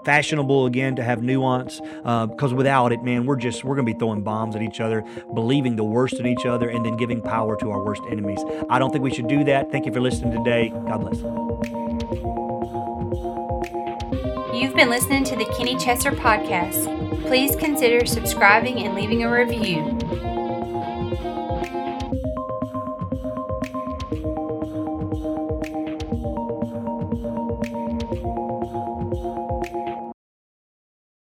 fashionable 0.05 0.67
again 0.67 0.97
to 0.97 1.03
have 1.03 1.23
nuance 1.23 1.81
because 1.81 2.53
uh, 2.53 2.57
without 2.57 2.93
it 2.93 3.03
man 3.03 3.27
we're 3.27 3.37
just 3.37 3.65
we're 3.65 3.75
gonna 3.75 3.87
be 3.87 3.99
throwing 3.99 4.23
bombs 4.23 4.57
at 4.57 4.63
each 4.63 4.81
other 4.81 5.05
believing 5.35 5.77
the 5.77 5.85
worst 5.85 6.15
in 6.15 6.27
each 6.27 6.47
other 6.47 6.69
and 6.69 6.85
then 6.85 6.97
giving 6.97 7.21
power 7.21 7.57
to 7.57 7.71
our 7.71 7.85
worst 7.85 8.03
enemies. 8.11 8.41
I 8.69 8.79
don't 8.79 8.91
think 8.91 9.05
we 9.05 9.13
should 9.13 9.29
do 9.29 9.45
that. 9.45 9.71
Thank 9.71 9.87
you 9.87 9.93
for 9.93 10.01
listening 10.01 10.33
today. 10.33 10.69
God 10.71 10.99
bless. 10.99 11.17
You've 14.55 14.75
been 14.75 14.91
listening 14.91 15.25
to 15.25 15.37
the 15.37 15.47
Kenny 15.57 15.77
Chessor 15.77 16.13
podcast. 16.13 17.27
Please 17.27 17.55
consider 17.57 18.05
subscribing 18.05 18.85
and 18.85 18.95
leaving 18.95 19.23
a 19.23 19.31
review 19.31 19.99